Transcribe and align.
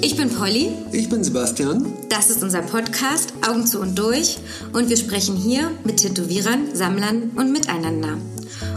Ich 0.00 0.16
bin 0.16 0.30
Polly. 0.30 0.72
Ich 0.92 1.08
bin 1.08 1.24
Sebastian. 1.24 1.86
Das 2.08 2.30
ist 2.30 2.42
unser 2.42 2.62
Podcast 2.62 3.32
Augen 3.48 3.66
zu 3.66 3.80
und 3.80 3.98
durch 3.98 4.38
und 4.72 4.88
wir 4.88 4.96
sprechen 4.96 5.36
hier 5.36 5.70
mit 5.84 5.98
Tätowierern, 5.98 6.74
Sammlern 6.74 7.30
und 7.36 7.52
miteinander. 7.52 8.18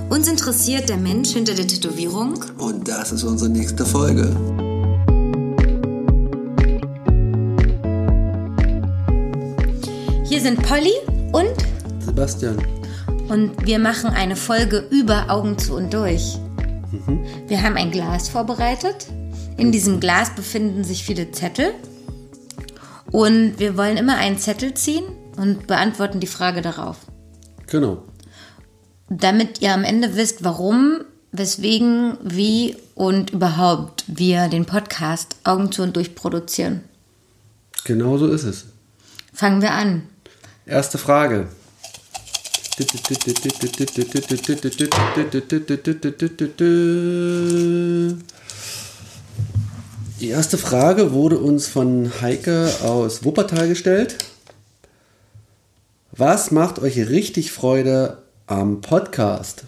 Uns 0.09 0.27
interessiert 0.27 0.89
der 0.89 0.97
Mensch 0.97 1.29
hinter 1.29 1.53
der 1.53 1.67
Tätowierung. 1.67 2.43
Und 2.57 2.87
das 2.87 3.11
ist 3.11 3.23
unsere 3.23 3.49
nächste 3.49 3.85
Folge. 3.85 4.35
Hier 10.25 10.41
sind 10.41 10.61
Polly 10.63 10.93
und 11.33 11.55
Sebastian. 11.99 12.57
Und 13.29 13.65
wir 13.65 13.79
machen 13.79 14.09
eine 14.09 14.35
Folge 14.35 14.87
über 14.89 15.29
Augen 15.29 15.57
zu 15.57 15.75
und 15.75 15.93
durch. 15.93 16.37
Mhm. 16.91 17.25
Wir 17.47 17.61
haben 17.61 17.75
ein 17.75 17.91
Glas 17.91 18.29
vorbereitet. 18.29 19.07
In 19.57 19.71
diesem 19.71 19.99
Glas 19.99 20.35
befinden 20.35 20.83
sich 20.83 21.03
viele 21.03 21.31
Zettel. 21.31 21.73
Und 23.11 23.57
wir 23.57 23.75
wollen 23.75 23.97
immer 23.97 24.17
einen 24.17 24.37
Zettel 24.37 24.73
ziehen 24.75 25.05
und 25.35 25.65
beantworten 25.65 26.19
die 26.19 26.27
Frage 26.27 26.61
darauf. 26.61 26.97
Genau. 27.65 28.03
Damit 29.09 29.61
ihr 29.61 29.73
am 29.73 29.83
Ende 29.83 30.15
wisst, 30.15 30.43
warum, 30.43 31.01
weswegen, 31.31 32.17
wie 32.23 32.75
und 32.93 33.31
überhaupt 33.31 34.03
wir 34.07 34.47
den 34.47 34.65
Podcast 34.65 35.37
Augen 35.43 35.71
zu 35.71 35.81
und 35.83 35.95
durch 35.95 36.13
produzieren. 36.13 36.83
Genau 37.83 38.17
so 38.17 38.27
ist 38.27 38.43
es. 38.43 38.65
Fangen 39.33 39.61
wir 39.61 39.71
an. 39.71 40.03
Erste 40.65 40.97
Frage. 40.97 41.47
Die 50.19 50.29
erste 50.29 50.57
Frage 50.57 51.11
wurde 51.11 51.37
uns 51.37 51.67
von 51.67 52.11
Heike 52.21 52.71
aus 52.83 53.23
Wuppertal 53.23 53.67
gestellt. 53.67 54.17
Was 56.11 56.49
macht 56.49 56.79
euch 56.79 56.97
richtig 56.97 57.51
Freude 57.51 58.17
am 58.47 58.81
Podcast? 58.81 59.65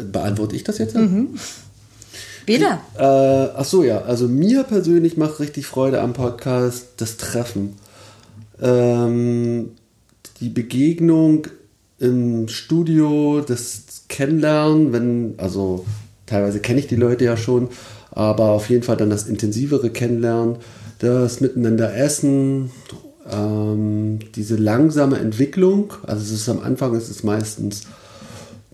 Beantworte 0.00 0.56
ich 0.56 0.64
das 0.64 0.78
jetzt? 0.78 0.94
Mhm. 0.94 1.34
Wieder. 2.46 2.80
Äh, 2.96 3.52
ach 3.54 3.66
so, 3.66 3.84
ja. 3.84 4.00
Also 4.00 4.28
mir 4.28 4.62
persönlich 4.62 5.18
macht 5.18 5.38
richtig 5.38 5.66
Freude 5.66 6.00
am 6.00 6.14
Podcast 6.14 6.86
das 6.96 7.18
Treffen. 7.18 7.76
Ähm, 8.62 9.72
die 10.40 10.48
Begegnung 10.48 11.48
im 11.98 12.48
Studio, 12.48 13.42
das 13.46 14.04
Kennenlernen, 14.08 14.94
wenn, 14.94 15.34
also 15.36 15.84
teilweise 16.32 16.60
kenne 16.60 16.80
ich 16.80 16.86
die 16.86 16.96
Leute 16.96 17.24
ja 17.24 17.36
schon, 17.36 17.68
aber 18.10 18.50
auf 18.50 18.70
jeden 18.70 18.82
Fall 18.82 18.96
dann 18.96 19.10
das 19.10 19.26
intensivere 19.26 19.90
Kennenlernen, 19.90 20.56
das 20.98 21.40
Miteinander 21.40 21.94
essen, 21.94 22.70
ähm, 23.30 24.18
diese 24.34 24.56
langsame 24.56 25.18
Entwicklung. 25.18 25.92
Also 26.06 26.22
es 26.22 26.32
ist 26.32 26.48
am 26.48 26.60
Anfang 26.60 26.94
ist 26.94 27.10
es 27.10 27.22
meistens 27.22 27.82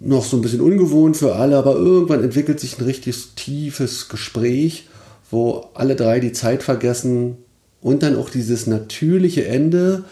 noch 0.00 0.24
so 0.24 0.36
ein 0.36 0.42
bisschen 0.42 0.60
ungewohnt 0.60 1.16
für 1.16 1.34
alle, 1.34 1.56
aber 1.56 1.74
irgendwann 1.74 2.22
entwickelt 2.22 2.60
sich 2.60 2.78
ein 2.78 2.84
richtig 2.84 3.34
tiefes 3.34 4.08
Gespräch, 4.08 4.88
wo 5.30 5.66
alle 5.74 5.96
drei 5.96 6.20
die 6.20 6.32
Zeit 6.32 6.62
vergessen 6.62 7.38
und 7.80 8.04
dann 8.04 8.16
auch 8.16 8.30
dieses 8.30 8.68
natürliche 8.68 9.46
Ende, 9.46 10.04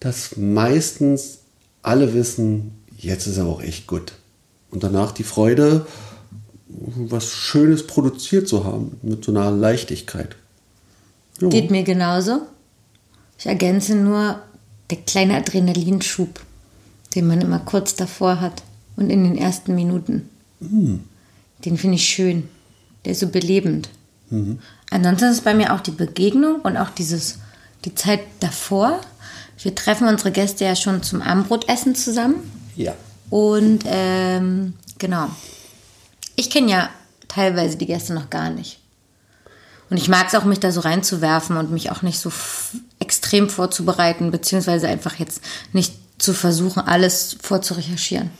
dass 0.00 0.36
meistens 0.36 1.38
alle 1.82 2.14
wissen, 2.14 2.72
jetzt 2.96 3.28
ist 3.28 3.38
er 3.38 3.46
auch 3.46 3.62
echt 3.62 3.86
gut. 3.86 4.12
Und 4.70 4.82
danach 4.82 5.12
die 5.12 5.24
Freude, 5.24 5.86
was 6.96 7.32
Schönes 7.32 7.86
produziert 7.86 8.48
zu 8.48 8.64
haben, 8.64 8.98
mit 9.02 9.24
so 9.24 9.32
einer 9.32 9.50
Leichtigkeit. 9.50 10.36
Ja. 11.40 11.48
Geht 11.48 11.70
mir 11.70 11.82
genauso. 11.82 12.42
Ich 13.38 13.46
ergänze 13.46 13.94
nur 13.94 14.40
der 14.90 14.98
kleine 14.98 15.36
Adrenalinschub, 15.36 16.40
den 17.14 17.26
man 17.26 17.40
immer 17.40 17.60
kurz 17.60 17.94
davor 17.94 18.40
hat 18.40 18.62
und 18.96 19.10
in 19.10 19.24
den 19.24 19.38
ersten 19.38 19.74
Minuten. 19.74 20.28
Mhm. 20.60 21.00
Den 21.64 21.78
finde 21.78 21.96
ich 21.96 22.04
schön. 22.04 22.48
Der 23.04 23.12
ist 23.12 23.20
so 23.20 23.28
belebend. 23.28 23.88
Mhm. 24.28 24.58
Ansonsten 24.90 25.30
ist 25.30 25.44
bei 25.44 25.54
mir 25.54 25.72
auch 25.72 25.80
die 25.80 25.90
Begegnung 25.90 26.60
und 26.60 26.76
auch 26.76 26.90
dieses, 26.90 27.38
die 27.84 27.94
Zeit 27.94 28.20
davor. 28.40 29.00
Wir 29.62 29.74
treffen 29.74 30.08
unsere 30.08 30.32
Gäste 30.32 30.64
ja 30.64 30.76
schon 30.76 31.02
zum 31.02 31.22
Abendbrotessen 31.22 31.94
zusammen. 31.94 32.36
Ja. 32.76 32.94
Und 33.30 33.84
ähm, 33.86 34.74
genau. 34.98 35.28
Ich 36.40 36.48
kenne 36.48 36.70
ja 36.70 36.88
teilweise 37.28 37.76
die 37.76 37.84
Gäste 37.84 38.14
noch 38.14 38.30
gar 38.30 38.48
nicht. 38.48 38.78
Und 39.90 39.98
ich 39.98 40.08
mag 40.08 40.26
es 40.26 40.34
auch, 40.34 40.44
mich 40.44 40.58
da 40.58 40.72
so 40.72 40.80
reinzuwerfen 40.80 41.58
und 41.58 41.70
mich 41.70 41.90
auch 41.90 42.00
nicht 42.00 42.18
so 42.18 42.32
extrem 42.98 43.50
vorzubereiten, 43.50 44.30
beziehungsweise 44.30 44.88
einfach 44.88 45.16
jetzt 45.16 45.42
nicht 45.74 45.92
zu 46.16 46.32
versuchen, 46.32 46.80
alles 46.80 47.36
vorzurecherchieren. 47.42 48.30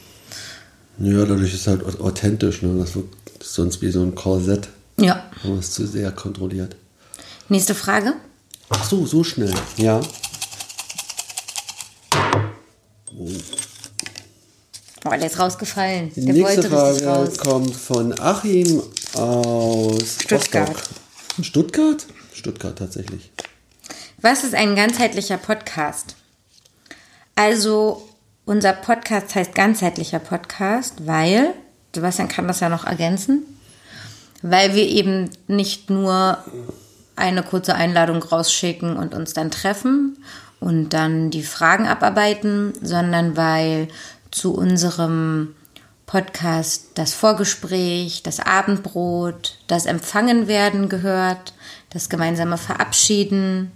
Ja, 0.99 1.27
dadurch 1.27 1.53
ist 1.53 1.61
es 1.61 1.67
halt 1.67 2.01
authentisch. 2.01 2.63
Ne? 2.63 2.79
Das 2.79 2.95
wird 2.95 3.09
sonst 3.43 3.83
wie 3.83 3.91
so 3.91 4.01
ein 4.01 4.15
Korsett. 4.15 4.69
Ja. 4.99 5.31
Man 5.45 5.59
es 5.59 5.73
zu 5.73 5.87
sehr 5.87 6.11
kontrolliert. 6.11 6.77
Nächste 7.51 7.75
Frage. 7.75 8.15
Ach 8.71 8.83
so, 8.83 9.05
so 9.05 9.25
schnell. 9.25 9.53
Ja. 9.77 10.01
Oh, 15.13 15.17
der 15.17 15.27
ist 15.27 15.41
rausgefallen. 15.41 16.13
Die 16.15 16.25
der 16.25 16.35
nächste 16.35 16.71
Frage 16.71 17.33
kommt 17.39 17.75
von 17.75 18.17
Achim 18.21 18.81
aus 19.15 20.19
Stuttgart. 20.21 20.69
Rostock. 20.69 21.45
Stuttgart? 21.45 22.07
Stuttgart 22.33 22.79
tatsächlich. 22.79 23.33
Was 24.21 24.45
ist 24.45 24.55
ein 24.55 24.77
ganzheitlicher 24.77 25.37
Podcast? 25.37 26.15
Also, 27.35 28.09
unser 28.45 28.73
Podcast 28.73 29.35
heißt 29.35 29.53
ganzheitlicher 29.53 30.21
Podcast, 30.21 31.07
weil, 31.07 31.55
Sebastian 31.93 32.29
kann 32.29 32.47
das 32.47 32.61
ja 32.61 32.69
noch 32.69 32.87
ergänzen, 32.87 33.43
weil 34.43 34.77
wir 34.77 34.87
eben 34.87 35.31
nicht 35.49 35.91
nur 35.91 36.39
eine 37.17 37.43
kurze 37.43 37.75
Einladung 37.75 38.23
rausschicken 38.23 38.97
und 38.97 39.15
uns 39.15 39.33
dann 39.33 39.51
treffen 39.51 40.23
und 40.61 40.91
dann 40.91 41.31
die 41.31 41.43
Fragen 41.43 41.89
abarbeiten, 41.89 42.75
sondern 42.81 43.37
weil 43.37 43.89
zu 44.31 44.55
unserem 44.55 45.55
Podcast 46.07 46.87
das 46.95 47.15
Vorgespräch, 47.15 48.25
das 48.25 48.41
Abendbrot, 48.41 49.59
das 49.69 49.87
Empfangenwerden 49.87 50.89
gehört, 50.89 51.55
das 51.91 52.09
gemeinsame 52.09 52.59
Verabschieden, 52.59 53.71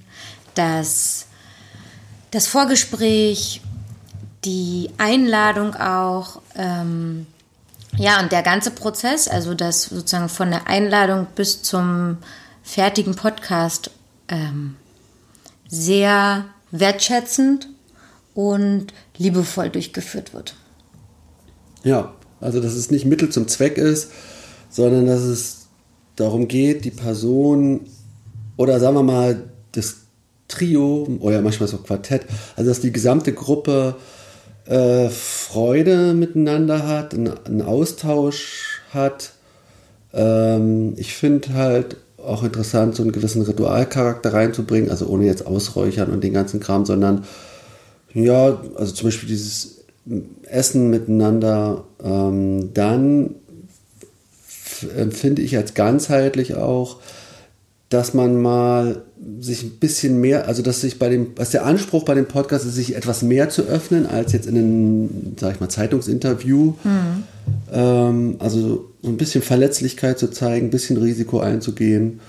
das, 0.55 1.27
das 2.33 2.49
Vorgespräch, 2.49 3.61
die 4.45 4.91
Einladung 4.99 5.77
auch, 5.77 6.43
ähm, 6.57 7.27
ja, 7.97 8.21
und 8.21 8.33
der 8.33 8.43
ganze 8.43 8.73
Prozess, 8.73 9.29
also 9.29 9.55
das 9.55 9.85
sozusagen 9.85 10.29
von 10.29 10.51
der 10.51 10.67
Einladung 10.67 11.29
bis 11.37 11.63
zum 11.63 12.19
fertigen 12.65 13.15
Podcast, 13.15 13.93
ähm, 14.27 14.77
sehr 15.69 16.47
wertschätzend 16.73 17.69
und 18.35 18.89
liebevoll 19.17 19.71
durchgeführt 19.71 20.35
wird. 20.35 20.55
Ja, 21.83 22.15
also 22.41 22.61
dass 22.61 22.75
es 22.75 22.91
nicht 22.91 23.07
Mittel 23.07 23.31
zum 23.31 23.49
Zweck 23.49 23.79
ist, 23.79 24.11
sondern 24.71 25.07
dass 25.07 25.23
es 25.23 25.67
darum 26.17 26.49
geht, 26.49 26.85
die 26.85 26.91
Person 26.91 27.81
oder 28.57 28.81
sagen 28.81 28.97
wir 28.97 29.03
mal 29.03 29.51
das 29.73 29.97
Trio 30.49 31.09
oder 31.21 31.41
manchmal 31.41 31.69
so 31.69 31.79
Quartett, 31.79 32.23
also 32.57 32.71
dass 32.71 32.81
die 32.81 32.93
gesamte 32.93 33.33
Gruppe 33.33 33.97
äh, 34.67 35.09
Freude 35.09 36.15
miteinander 36.15 36.87
hat, 36.87 37.15
einen, 37.15 37.63
Austausch 37.63 38.81
hat. 38.93 39.33
Ähm, 40.13 40.95
ich 40.97 41.15
finde 41.15 41.55
halt 41.55 41.97
auch 42.19 42.43
interessant, 42.43 42.95
so 42.95 43.03
einen 43.03 43.13
gewissen 43.13 43.43
Ritualcharakter 43.43 44.33
reinzubringen, 44.33 44.91
also 44.91 45.07
ohne 45.07 45.27
jetzt 45.27 45.47
Ausräuchern 45.47 46.11
und 46.11 46.25
den 46.25 46.33
ganzen 46.33 46.61
Kram, 46.61 46.87
sondern 46.87 47.25
ja, 48.15 48.61
also 48.77 48.93
zum 48.93 49.09
Beispiel 49.09 49.29
dieses 49.29 49.85
Essen 50.45 50.91
miteinander, 50.91 51.85
ähm, 52.03 52.71
dann 52.75 53.35
empfinde 54.97 55.43
ich 55.43 55.57
als 55.57 55.75
ganzheitlich 55.75 56.55
auch, 56.55 56.99
dass 57.89 58.15
man 58.15 58.41
mal 58.41 59.03
sich 59.41 59.63
ein 59.63 59.71
bisschen 59.79 60.21
mehr, 60.21 60.49
also 60.49 60.63
dass 60.63 60.81
sich 60.81 60.99
bei 60.99 61.09
dem, 61.09 61.29
was 61.37 61.51
der 61.51 61.65
Anspruch 61.65 62.05
bei 62.05 62.15
dem 62.15 62.27
Podcast 62.27 62.67
ist, 62.67 62.75
sich 62.75 62.97
etwas 62.97 63.23
mehr 63.23 63.49
zu 63.51 63.63
öffnen 63.63 64.07
als 64.07 64.33
jetzt 64.33 64.47
in 64.47 64.57
einem, 64.57 65.11
sag 65.39 65.55
ich 65.55 65.61
mal, 65.61 65.69
Zeitungsinterview. 65.69 66.75
Mhm. 66.83 67.23
Ähm, 67.73 68.37
also 68.39 68.91
so 69.03 69.09
ein 69.09 69.17
bisschen 69.17 69.43
Verletzlichkeit 69.43 70.19
zu 70.19 70.29
zeigen, 70.29 70.67
ein 70.67 70.71
bisschen 70.71 70.97
Risiko 70.97 71.41
einzugehen. 71.41 72.21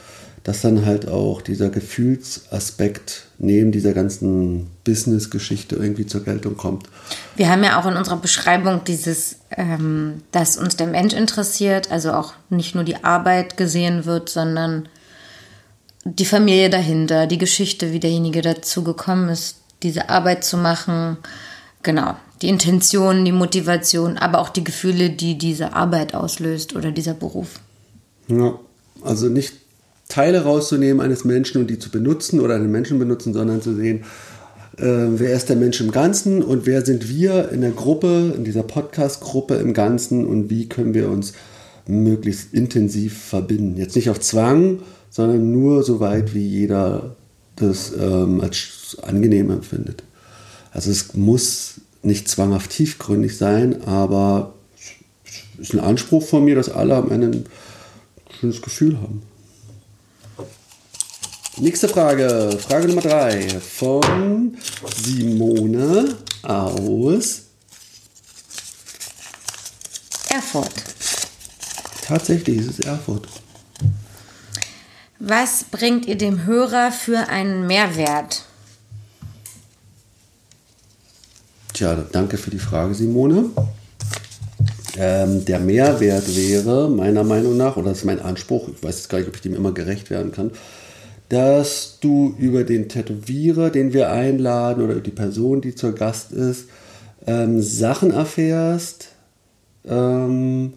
Dass 0.45 0.62
dann 0.62 0.86
halt 0.86 1.07
auch 1.07 1.42
dieser 1.42 1.69
Gefühlsaspekt 1.69 3.25
neben 3.39 3.71
dieser 3.71 3.94
ganzen 3.94 4.68
Business-Geschichte 4.83 5.75
irgendwie 5.75 6.06
zur 6.06 6.24
Geltung 6.24 6.56
kommt. 6.56 6.88
Wir 7.36 7.50
haben 7.50 7.63
ja 7.63 7.81
auch 7.81 7.88
in 7.88 7.97
unserer 7.97 8.18
Beschreibung 8.18 8.83
dieses, 8.83 9.39
ähm, 9.50 10.21
dass 10.31 10.57
uns 10.57 10.75
der 10.77 10.86
Mensch 10.86 11.15
interessiert, 11.15 11.92
also 11.92 12.13
auch 12.13 12.33
nicht 12.51 12.75
nur 12.75 12.83
die 12.83 13.03
Arbeit 13.03 13.57
gesehen 13.57 14.06
wird, 14.06 14.30
sondern 14.30 14.88
die 16.03 16.25
Familie 16.25 16.69
dahinter, 16.69 17.25
die 17.25 17.39
Geschichte, 17.39 17.92
wie 17.92 18.00
derjenige 18.00 18.44
dazu 18.44 18.83
gekommen 18.83 19.30
ist, 19.30 19.57
diese 19.81 20.09
Arbeit 20.09 20.44
zu 20.44 20.57
machen. 20.57 21.18
Genau, 21.81 22.18
die 22.44 22.50
Intention, 22.50 23.25
die 23.25 23.31
Motivation, 23.31 24.19
aber 24.19 24.38
auch 24.38 24.50
die 24.50 24.63
Gefühle, 24.63 25.09
die 25.09 25.39
diese 25.39 25.74
Arbeit 25.74 26.13
auslöst 26.13 26.75
oder 26.75 26.92
dieser 26.92 27.15
Beruf. 27.15 27.59
Ja, 28.27 28.59
also 29.03 29.27
nicht 29.27 29.65
Teile 30.07 30.44
rauszunehmen 30.44 31.02
eines 31.02 31.25
Menschen 31.25 31.62
und 31.62 31.69
die 31.69 31.80
zu 31.80 31.90
benutzen 31.90 32.40
oder 32.40 32.56
einen 32.56 32.72
Menschen 32.72 33.00
benutzen, 33.00 33.34
sondern 33.34 33.62
zu 33.62 33.75
sehen, 33.75 34.04
äh, 34.78 34.84
wer 34.84 35.34
ist 35.34 35.50
der 35.50 35.56
Mensch 35.56 35.80
im 35.81 35.92
Ganzen 35.92 36.44
und 36.44 36.66
wer 36.66 36.86
sind 36.86 37.10
wir 37.10 37.50
in 37.50 37.62
der 37.62 37.72
Gruppe, 37.72 38.34
in 38.36 38.44
dieser 38.44 38.63
Podcast-Gruppe 38.63 39.56
im 39.56 39.74
Ganzen 39.74 40.25
und 40.25 40.50
wie 40.50 40.68
können 40.68 40.94
wir 40.94 41.10
uns 41.10 41.34
möglichst 41.88 42.54
intensiv 42.54 43.18
verbinden. 43.18 43.78
Jetzt 43.78 43.96
nicht 43.96 44.10
auf 44.10 44.19
Zwang, 44.19 44.80
sondern 45.10 45.52
nur 45.52 45.84
so 45.84 46.00
weit, 46.00 46.34
wie 46.34 46.46
jeder 46.46 47.16
das 47.56 47.94
ähm, 47.98 48.42
als 48.42 48.98
angenehm 49.02 49.50
empfindet. 49.50 50.04
Also 50.72 50.92
es 50.92 51.13
muss 51.13 51.75
nicht 52.04 52.28
zwanghaft 52.28 52.72
tiefgründig 52.72 53.38
sein, 53.38 53.84
aber 53.84 54.54
es 55.57 55.69
ist 55.69 55.74
ein 55.74 55.80
Anspruch 55.80 56.24
von 56.24 56.44
mir, 56.44 56.56
dass 56.56 56.69
alle 56.69 56.96
am 56.96 57.12
Ende 57.12 57.30
ein 57.30 57.46
schönes 58.40 58.62
Gefühl 58.62 58.98
haben. 58.98 59.22
Nächste 61.57 61.88
Frage, 61.88 62.57
Frage 62.60 62.90
Nummer 62.90 63.02
drei 63.02 63.48
von 63.48 64.57
Simone 65.02 66.18
aus 66.44 67.44
Erfurt. 70.30 70.74
Tatsächlich 72.06 72.57
ist 72.57 72.72
es 72.72 72.80
Erfurt. 72.86 73.30
Was 75.19 75.63
bringt 75.63 76.07
ihr 76.07 76.18
dem 76.18 76.44
Hörer 76.44 76.92
für 76.92 77.30
einen 77.30 77.66
Mehrwert? 77.68 78.44
Tja, 81.72 82.04
danke 82.12 82.38
für 82.38 82.52
die 82.52 82.60
Frage, 82.60 82.94
Simone. 82.94 83.52
Ähm, 84.98 85.46
der 85.46 85.60
Mehrwert 85.60 86.36
wäre, 86.36 86.90
meiner 86.90 87.24
Meinung 87.24 87.56
nach, 87.56 87.78
oder 87.78 87.90
das 87.90 88.00
ist 88.00 88.06
mein 88.06 88.19
Anspruch, 88.19 88.68
ich 88.68 88.84
weiß 88.84 88.98
jetzt 88.98 89.10
gar 89.10 89.19
nicht, 89.19 89.30
ob 89.30 89.36
ich 89.36 89.42
dem 89.42 89.56
immer 89.56 89.72
gerecht 89.72 90.10
werden 90.10 90.34
kann, 90.34 90.52
dass 91.30 91.98
du 92.01 92.36
über 92.38 92.63
den 92.63 92.89
Tätowierer, 92.89 93.69
den 93.69 93.94
wir 93.94 94.12
einladen, 94.12 94.83
oder 94.83 94.95
die 94.95 95.12
Person, 95.12 95.62
die 95.62 95.75
zur 95.75 95.94
Gast 95.94 96.31
ist, 96.31 96.69
ähm, 97.25 97.62
Sachen 97.62 98.12
erfährst, 98.12 99.10
ähm, 99.88 100.74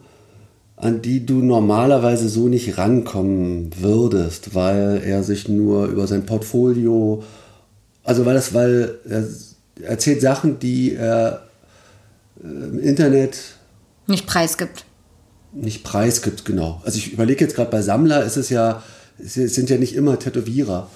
an 0.76 1.02
die 1.02 1.26
du 1.26 1.42
normalerweise 1.42 2.28
so 2.28 2.48
nicht 2.48 2.78
rankommen 2.78 3.70
würdest, 3.78 4.54
weil 4.54 5.02
er 5.04 5.22
sich 5.22 5.48
nur 5.48 5.86
über 5.86 6.06
sein 6.06 6.24
Portfolio, 6.24 7.22
also 8.04 8.24
weil 8.24 8.34
das, 8.34 8.54
weil 8.54 8.98
er 9.08 9.24
erzählt 9.82 10.20
Sachen, 10.20 10.58
die 10.60 10.94
er 10.94 11.42
äh, 12.42 12.46
im 12.46 12.78
Internet 12.78 13.36
nicht 14.08 14.26
preisgibt. 14.26 14.84
Nicht 15.52 15.84
preisgibt, 15.84 16.44
genau. 16.44 16.80
Also 16.84 16.98
ich 16.98 17.12
überlege 17.12 17.44
jetzt 17.44 17.54
gerade 17.54 17.70
bei 17.70 17.82
Sammler 17.82 18.24
ist 18.24 18.36
es 18.36 18.48
ja, 18.48 18.82
es 19.18 19.34
sind 19.34 19.70
ja 19.70 19.76
nicht 19.76 19.94
immer 19.94 20.18
Tätowierer. 20.18 20.88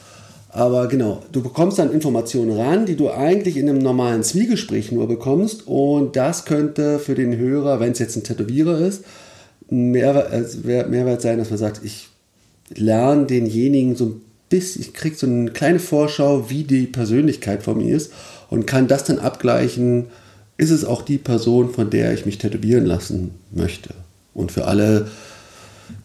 Aber 0.51 0.87
genau, 0.87 1.23
du 1.33 1.43
bekommst 1.43 1.79
dann 1.79 1.93
Informationen 1.93 2.59
ran, 2.59 2.85
die 2.85 2.97
du 2.97 3.11
eigentlich 3.11 3.57
in 3.57 3.69
einem 3.69 3.79
normalen 3.79 4.23
Zwiegespräch 4.23 4.93
nur 4.93 5.09
bekommst. 5.09 5.67
Und 5.67 6.15
das 6.15 6.45
könnte 6.45 6.99
für 6.99 7.15
den 7.15 7.37
Hörer, 7.37 7.81
wenn 7.81 7.93
es 7.93 7.99
jetzt 7.99 8.17
ein 8.17 8.25
Tätowierer 8.25 8.79
ist, 8.79 9.03
Mehrwert, 9.71 10.91
Mehrwert 10.91 11.23
sein, 11.23 11.39
dass 11.39 11.49
man 11.49 11.59
sagt, 11.59 11.81
ich 11.83 12.09
lerne 12.75 13.25
denjenigen 13.25 13.97
so 13.97 14.05
ein 14.05 14.21
bisschen, 14.51 14.83
ich 14.83 14.93
kriege 14.93 15.17
so 15.17 15.27
eine 15.27 15.51
kleine 15.51 15.79
Vorschau, 15.79 16.51
wie 16.51 16.65
die 16.65 16.87
Persönlichkeit 16.87 17.63
von 17.63 17.79
mir 17.79 17.97
ist 17.97 18.13
und 18.51 18.67
kann 18.67 18.89
das 18.89 19.05
dann 19.05 19.19
abgleichen, 19.19 20.09
ist 20.59 20.71
es 20.71 20.85
auch 20.85 21.01
die 21.01 21.17
Person, 21.17 21.71
von 21.71 21.89
der 21.89 22.13
ich 22.13 22.27
mich 22.27 22.37
tätowieren 22.37 22.85
lassen 22.85 23.31
möchte. 23.51 23.95
Und 24.35 24.53
für 24.53 24.67
alle, 24.67 25.09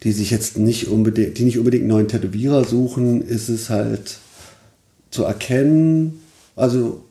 die 0.02 0.12
sich 0.12 0.30
jetzt 0.30 0.58
nicht 0.58 0.88
unbedingt, 0.88 1.38
die 1.38 1.44
nicht 1.44 1.58
unbedingt 1.58 1.86
neuen 1.86 2.08
Tätowierer 2.08 2.64
suchen, 2.64 3.22
ist 3.22 3.48
es 3.48 3.70
halt 3.70 4.18
zu 5.10 5.24
erkennen, 5.24 6.20
also 6.56 7.04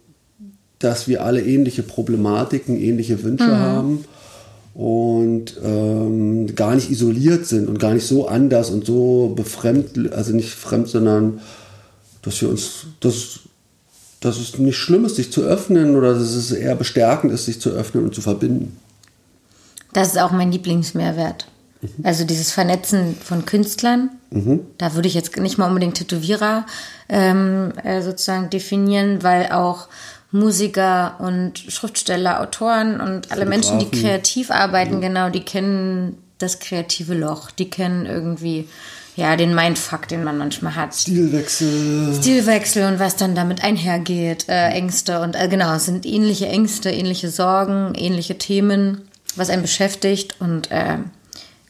dass 0.80 1.08
wir 1.08 1.24
alle 1.24 1.44
ähnliche 1.44 1.84
Problematiken, 1.84 2.80
ähnliche 2.80 3.24
Wünsche 3.24 3.48
mhm. 3.48 3.58
haben 3.58 4.06
und 4.74 5.60
ähm, 5.64 6.56
gar 6.56 6.76
nicht 6.76 6.92
isoliert 6.92 7.48
sind 7.48 7.68
und 7.68 7.80
gar 7.80 7.94
nicht 7.94 8.06
so 8.06 8.28
anders 8.28 8.70
und 8.70 8.86
so 8.86 9.34
befremd, 9.36 10.14
also 10.14 10.34
nicht 10.34 10.52
fremd, 10.52 10.88
sondern 10.88 11.40
dass 12.22 12.42
wir 12.42 12.50
uns, 12.50 12.86
dass 13.00 13.40
dass 14.20 14.40
es 14.40 14.58
nicht 14.58 14.78
schlimm 14.78 15.06
ist, 15.06 15.16
sich 15.16 15.32
zu 15.32 15.42
öffnen 15.44 15.96
oder 15.96 16.14
dass 16.14 16.34
es 16.34 16.52
eher 16.52 16.76
bestärkend 16.76 17.32
ist, 17.32 17.46
sich 17.46 17.62
zu 17.62 17.70
öffnen 17.70 18.04
und 18.04 18.16
zu 18.16 18.22
verbinden. 18.22 18.78
Das 19.94 20.10
ist 20.10 20.20
auch 20.20 20.32
mein 20.32 20.52
Lieblingsmehrwert. 20.52 21.48
Mhm. 21.82 21.90
Also 22.04 22.24
dieses 22.26 22.52
Vernetzen 22.52 23.16
von 23.16 23.46
Künstlern, 23.46 24.10
mhm. 24.32 24.62
da 24.78 24.96
würde 24.96 25.08
ich 25.08 25.14
jetzt 25.14 25.36
nicht 25.38 25.58
mal 25.58 25.68
unbedingt 25.68 25.98
Tätowierer 25.98 26.66
ähm, 27.10 27.74
äh, 27.84 28.02
sozusagen 28.02 28.50
definieren, 28.50 29.24
weil 29.24 29.52
auch 29.52 29.88
Musiker 30.32 31.16
und 31.20 31.58
Schriftsteller, 31.58 32.42
Autoren 32.42 33.00
und 33.00 33.32
alle 33.32 33.46
Menschen, 33.46 33.80
die 33.80 33.90
kreativ 33.90 34.52
arbeiten, 34.52 34.98
mhm. 34.98 35.02
genau, 35.02 35.30
die 35.30 35.44
kennen 35.44 36.18
das 36.38 36.60
kreative 36.60 37.14
Loch, 37.14 37.52
die 37.52 37.70
kennen 37.70 38.06
irgendwie 38.06 38.68
ja, 39.16 39.36
den 39.36 39.56
Mindfuck, 39.56 40.08
den 40.08 40.24
man 40.24 40.38
manchmal 40.38 40.76
hat. 40.76 40.94
Stilwechsel. 40.94 42.14
Stilwechsel 42.20 42.86
und 42.86 43.00
was 43.00 43.16
dann 43.16 43.34
damit 43.34 43.64
einhergeht, 43.64 44.48
äh, 44.48 44.70
Ängste 44.70 45.22
und 45.22 45.36
äh, 45.36 45.48
genau, 45.48 45.74
es 45.74 45.86
sind 45.86 46.06
ähnliche 46.06 46.48
Ängste, 46.48 46.92
ähnliche 46.92 47.30
Sorgen, 47.30 47.94
ähnliche 47.96 48.38
Themen, 48.38 49.08
was 49.36 49.50
einen 49.50 49.64
beschäftigt 49.64 50.36
und 50.40 50.70
äh, 50.70 50.98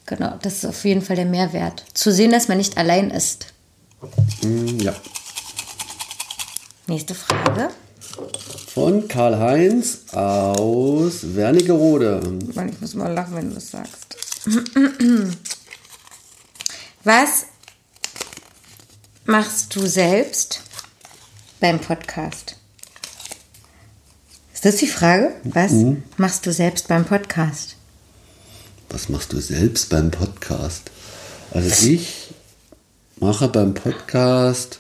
genau, 0.08 0.40
das 0.42 0.56
ist 0.56 0.66
auf 0.66 0.84
jeden 0.84 1.04
Fall 1.04 1.16
der 1.16 1.26
Mehrwert. 1.26 1.86
Zu 1.94 2.12
sehen, 2.12 2.32
dass 2.32 2.48
man 2.48 2.58
nicht 2.58 2.78
allein 2.78 3.12
ist. 3.12 3.54
Mm, 4.42 4.80
ja. 4.80 4.96
Nächste 6.88 7.14
Frage. 7.14 7.70
Von 8.74 9.08
Karl-Heinz 9.08 10.14
aus 10.14 11.36
Wernigerode. 11.36 12.40
Ich 12.50 12.82
muss 12.82 12.96
mal 12.96 13.14
lachen, 13.14 13.36
wenn 13.36 13.50
du 13.50 13.56
das 13.56 13.70
sagst. 13.70 14.18
Was 17.04 17.46
machst 19.26 19.76
du 19.76 19.86
selbst 19.88 20.62
beim 21.60 21.80
Podcast? 21.80 22.58
Ist 24.54 24.66
das 24.66 24.78
die 24.78 24.88
Frage? 24.88 25.36
Was 25.44 25.72
mhm. 25.72 26.04
machst 26.18 26.46
du 26.46 26.52
selbst 26.52 26.88
beim 26.88 27.06
Podcast? 27.06 27.77
Was 28.90 29.10
machst 29.10 29.34
du 29.34 29.40
selbst 29.40 29.90
beim 29.90 30.12
Podcast? 30.12 30.92
Also 31.52 31.88
ich 31.88 32.34
mache 33.20 33.48
beim 33.50 33.74
Podcast. 33.74 34.80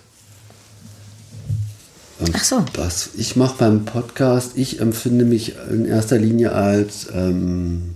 Ähm, 2.19 2.33
Ach 2.33 2.43
so. 2.43 2.65
Was 2.75 3.11
ich 3.17 3.35
mache 3.35 3.57
beim 3.57 3.85
Podcast, 3.85 4.57
ich 4.57 4.79
empfinde 4.79 5.25
mich 5.25 5.55
in 5.69 5.85
erster 5.85 6.17
Linie 6.17 6.53
als 6.53 7.07
ähm, 7.13 7.95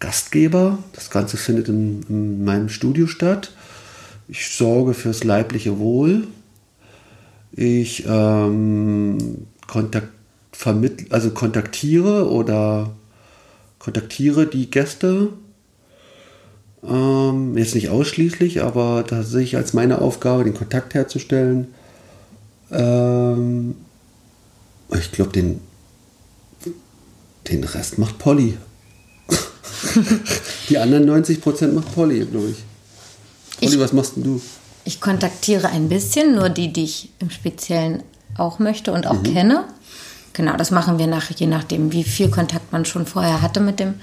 Gastgeber. 0.00 0.78
Das 0.92 1.10
Ganze 1.10 1.36
findet 1.36 1.68
in, 1.68 2.02
in 2.08 2.44
meinem 2.44 2.68
Studio 2.68 3.06
statt. 3.06 3.52
Ich 4.28 4.54
sorge 4.54 4.94
fürs 4.94 5.24
leibliche 5.24 5.78
Wohl. 5.78 6.26
Ich 7.52 8.04
ähm, 8.06 9.46
kontakt, 9.66 10.08
vermittl, 10.52 11.06
also 11.10 11.30
kontaktiere 11.30 12.30
oder 12.30 12.90
kontaktiere 13.78 14.46
die 14.46 14.70
Gäste. 14.70 15.30
Ähm, 16.86 17.56
jetzt 17.58 17.74
nicht 17.74 17.88
ausschließlich, 17.88 18.62
aber 18.62 19.04
da 19.06 19.22
sehe 19.22 19.42
ich 19.42 19.56
als 19.56 19.72
meine 19.72 20.00
Aufgabe, 20.00 20.44
den 20.44 20.54
Kontakt 20.54 20.94
herzustellen. 20.94 21.68
Ähm, 22.70 23.74
ich 24.96 25.12
glaube, 25.12 25.32
den, 25.32 25.60
den 27.48 27.64
Rest 27.64 27.98
macht 27.98 28.18
Polly. 28.18 28.56
die 30.68 30.78
anderen 30.78 31.04
90 31.06 31.40
Prozent 31.40 31.74
macht 31.74 31.94
Polly, 31.94 32.24
glaube 32.24 32.50
ich. 32.50 32.64
Olli, 33.62 33.74
ich, 33.74 33.80
was 33.80 33.92
machst 33.92 34.16
denn 34.16 34.24
du? 34.24 34.40
Ich 34.84 35.00
kontaktiere 35.00 35.68
ein 35.68 35.88
bisschen, 35.88 36.34
nur 36.34 36.48
die, 36.48 36.72
die 36.72 36.84
ich 36.84 37.10
im 37.18 37.30
Speziellen 37.30 38.02
auch 38.36 38.58
möchte 38.58 38.92
und 38.92 39.06
auch 39.06 39.22
mhm. 39.22 39.34
kenne. 39.34 39.64
Genau, 40.38 40.56
das 40.56 40.70
machen 40.70 41.00
wir 41.00 41.08
nach, 41.08 41.30
je 41.32 41.48
nachdem, 41.48 41.90
wie 41.90 42.04
viel 42.04 42.30
Kontakt 42.30 42.70
man 42.70 42.84
schon 42.84 43.06
vorher 43.06 43.42
hatte 43.42 43.58
mit 43.58 43.80
dem 43.80 43.94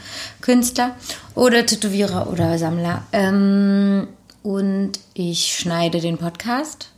Künstler 0.42 0.94
oder 1.34 1.66
Tätowierer 1.66 2.30
oder 2.30 2.58
Sammler. 2.58 3.04
Ähm, 3.14 4.10
und 4.44 5.00
ich 5.14 5.56
schneide 5.58 6.02
den 6.02 6.18
Podcast. 6.18 6.90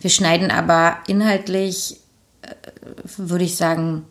Wir 0.00 0.08
schneiden 0.08 0.50
aber 0.50 0.96
inhaltlich, 1.08 2.00
äh, 2.40 2.54
würde 3.18 3.44
ich 3.44 3.56
sagen, 3.56 4.06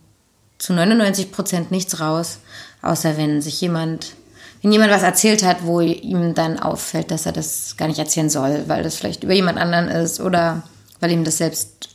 zu 0.59 0.71
99 0.73 1.31
Prozent 1.31 1.71
nichts 1.71 1.99
raus, 1.99 2.37
außer 2.83 3.17
wenn 3.17 3.41
sich 3.41 3.59
jemand, 3.61 4.13
wenn 4.61 4.71
jemand 4.71 4.91
was 4.91 5.01
erzählt 5.01 5.43
hat, 5.43 5.63
wo 5.63 5.81
ihm 5.81 6.35
dann 6.35 6.59
auffällt, 6.59 7.09
dass 7.09 7.25
er 7.25 7.31
das 7.31 7.75
gar 7.75 7.87
nicht 7.87 7.97
erzählen 7.97 8.29
soll, 8.29 8.65
weil 8.67 8.83
das 8.83 8.97
vielleicht 8.97 9.23
über 9.23 9.33
jemand 9.33 9.57
anderen 9.57 9.87
ist 9.87 10.19
oder 10.19 10.61
weil 10.99 11.11
ihm 11.11 11.23
das 11.23 11.39
selbst 11.39 11.94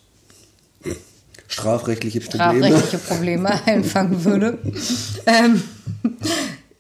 strafrechtliche 1.50 2.20
Probleme, 2.20 2.66
strafrechtliche 2.66 2.98
Probleme 2.98 3.60
einfangen 3.66 4.24
würde. 4.24 4.58
ähm, 5.26 5.62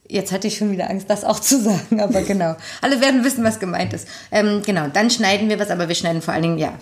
jetzt 0.08 0.32
hatte 0.32 0.46
ich 0.46 0.56
schon 0.56 0.70
wieder 0.70 0.88
Angst, 0.88 1.10
das 1.10 1.24
auch 1.24 1.40
zu 1.40 1.60
sagen, 1.60 2.00
aber 2.00 2.22
genau. 2.22 2.56
Alle 2.80 3.00
werden 3.00 3.24
wissen, 3.24 3.44
was 3.44 3.58
gemeint 3.58 3.92
ist. 3.92 4.06
Ähm, 4.30 4.62
genau, 4.64 4.86
dann 4.88 5.10
schneiden 5.10 5.48
wir 5.48 5.58
was, 5.58 5.70
aber 5.70 5.88
wir 5.88 5.94
schneiden 5.94 6.22
vor 6.22 6.34
allen 6.34 6.44
Dingen, 6.44 6.58
ja, 6.58 6.72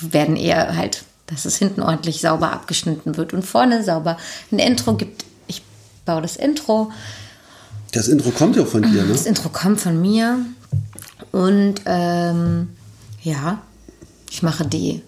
werden 0.00 0.36
eher 0.36 0.76
halt, 0.76 1.04
dass 1.26 1.44
es 1.44 1.56
hinten 1.56 1.82
ordentlich 1.82 2.20
sauber 2.20 2.52
abgeschnitten 2.52 3.16
wird 3.16 3.32
und 3.32 3.44
vorne 3.44 3.82
sauber 3.84 4.16
ein 4.50 4.58
Intro 4.58 4.94
gibt. 4.94 5.24
Ich 5.46 5.62
baue 6.04 6.22
das 6.22 6.36
Intro. 6.36 6.90
Das 7.92 8.08
Intro 8.08 8.30
kommt 8.30 8.56
ja 8.56 8.62
auch 8.62 8.68
von 8.68 8.82
dir, 8.82 9.04
ne? 9.04 9.12
Das 9.12 9.26
Intro 9.26 9.48
kommt 9.48 9.80
von 9.80 10.00
mir. 10.00 10.44
Und 11.30 11.76
ähm, 11.86 12.70
ja, 13.22 13.62
ich 14.30 14.42
mache 14.42 14.66
die, 14.66 15.02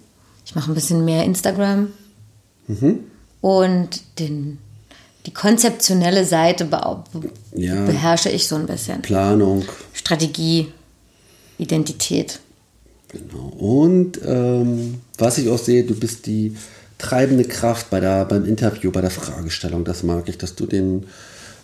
ich 0.47 0.55
mache 0.55 0.71
ein 0.71 0.75
bisschen 0.75 1.05
mehr 1.05 1.25
Instagram. 1.25 1.89
Mhm. 2.69 3.01
Und 3.41 4.03
den, 4.19 4.59
die 5.27 5.33
konzeptionelle 5.33 6.25
Seite 6.25 6.65
be 6.65 6.81
Ja. 7.55 7.85
beherrsche 7.85 8.31
ich 8.31 8.47
so 8.47 8.57
ein 8.57 8.67
bisschen. 8.67 9.03
Planung. 9.03 9.65
Strategie, 9.93 10.69
Identität. 11.59 12.41
Genau. 13.09 13.49
Und 13.59 14.21
ähm, 14.25 15.01
was 15.17 15.39
ich 15.39 15.49
auch 15.49 15.59
sehe, 15.59 15.85
du 15.85 15.95
bist 15.95 16.27
die 16.27 16.57
treibende 16.99 17.45
Kraft 17.45 17.91
bei 17.91 18.01
der, 18.01 18.25
beim 18.25 18.45
Interview, 18.45 18.91
bei 18.91 19.01
der 19.01 19.11
Fragestellung. 19.11 19.85
Das 19.85 20.03
mag 20.03 20.29
ich, 20.29 20.37
dass 20.37 20.55
du 20.57 20.67
den, 20.67 21.07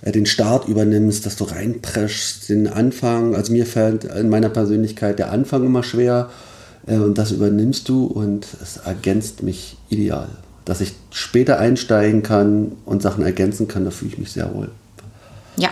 äh, 0.03 0.13
den 0.13 0.27
Start 0.27 0.69
übernimmst, 0.69 1.27
dass 1.27 1.37
du 1.37 1.45
reinpreschst, 1.45 2.49
den 2.49 2.67
Anfang. 2.67 3.35
Also 3.35 3.53
mir 3.53 3.67
fällt 3.67 4.05
in 4.05 4.29
meiner 4.29 4.49
Persönlichkeit 4.49 5.19
der 5.19 5.33
Anfang 5.33 5.65
immer 5.65 5.83
schwer. 5.83 6.31
Äh, 6.87 6.97
und 6.97 7.19
das 7.19 7.31
übernimmst 7.33 7.89
du 7.89 8.07
und 8.07 8.47
es 8.63 8.79
ergänzt 8.79 9.43
mich 9.43 9.77
ideal. 9.91 10.29
Dass 10.65 10.81
ich 10.81 10.95
später 11.11 11.59
einsteigen 11.59 12.23
kann 12.23 12.73
und 12.87 13.03
Sachen 13.03 13.25
ergänzen 13.25 13.69
kann, 13.69 13.85
da 13.85 13.91
fühle 13.91 14.13
ich 14.13 14.19
mich 14.19 14.33
sehr 14.33 14.53
wohl. 14.55 14.71
Ja. 15.57 15.71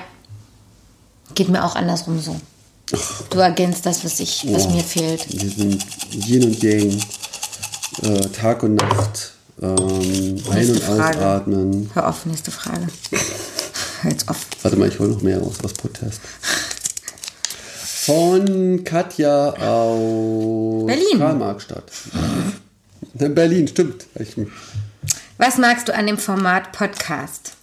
Geht 1.34 1.48
mir 1.48 1.64
auch 1.64 1.76
andersrum 1.76 2.20
so. 2.20 2.38
Du 3.30 3.38
ergänzt 3.38 3.86
das, 3.86 4.04
was, 4.04 4.20
ich, 4.20 4.44
was 4.52 4.66
Oh. 4.66 4.70
mir 4.70 4.82
fehlt. 4.84 5.26
Wir 5.32 5.48
sind 5.48 5.82
Yin 6.12 6.44
und 6.44 6.62
Yang, 6.62 6.98
äh, 8.02 8.20
Tag 8.28 8.62
und 8.64 8.74
Nacht, 8.74 9.32
ähm, 9.62 9.72
ein- 10.50 10.70
und 10.70 10.80
Frage. 10.82 11.16
ausatmen. 11.18 11.90
Hör 11.94 12.08
auf, 12.10 12.26
nächste 12.26 12.50
Frage. 12.50 12.86
Hör 14.02 14.10
jetzt 14.10 14.28
auf. 14.28 14.36
Warte 14.60 14.76
mal, 14.76 14.88
ich 14.88 14.98
hole 14.98 15.08
noch 15.10 15.22
mehr 15.22 15.40
aus, 15.40 15.54
aus 15.64 15.72
Protest. 15.72 16.20
Von 18.04 18.82
Katja 18.84 19.50
aus 19.54 20.86
Berlin. 20.86 21.18
Karl-Marx-Stadt. 21.18 21.84
In 23.18 23.34
Berlin, 23.34 23.68
stimmt. 23.68 24.06
Was 25.38 25.58
magst 25.58 25.88
du 25.88 25.94
an 25.94 26.06
dem 26.06 26.18
Format 26.18 26.72
Podcast? 26.72 27.54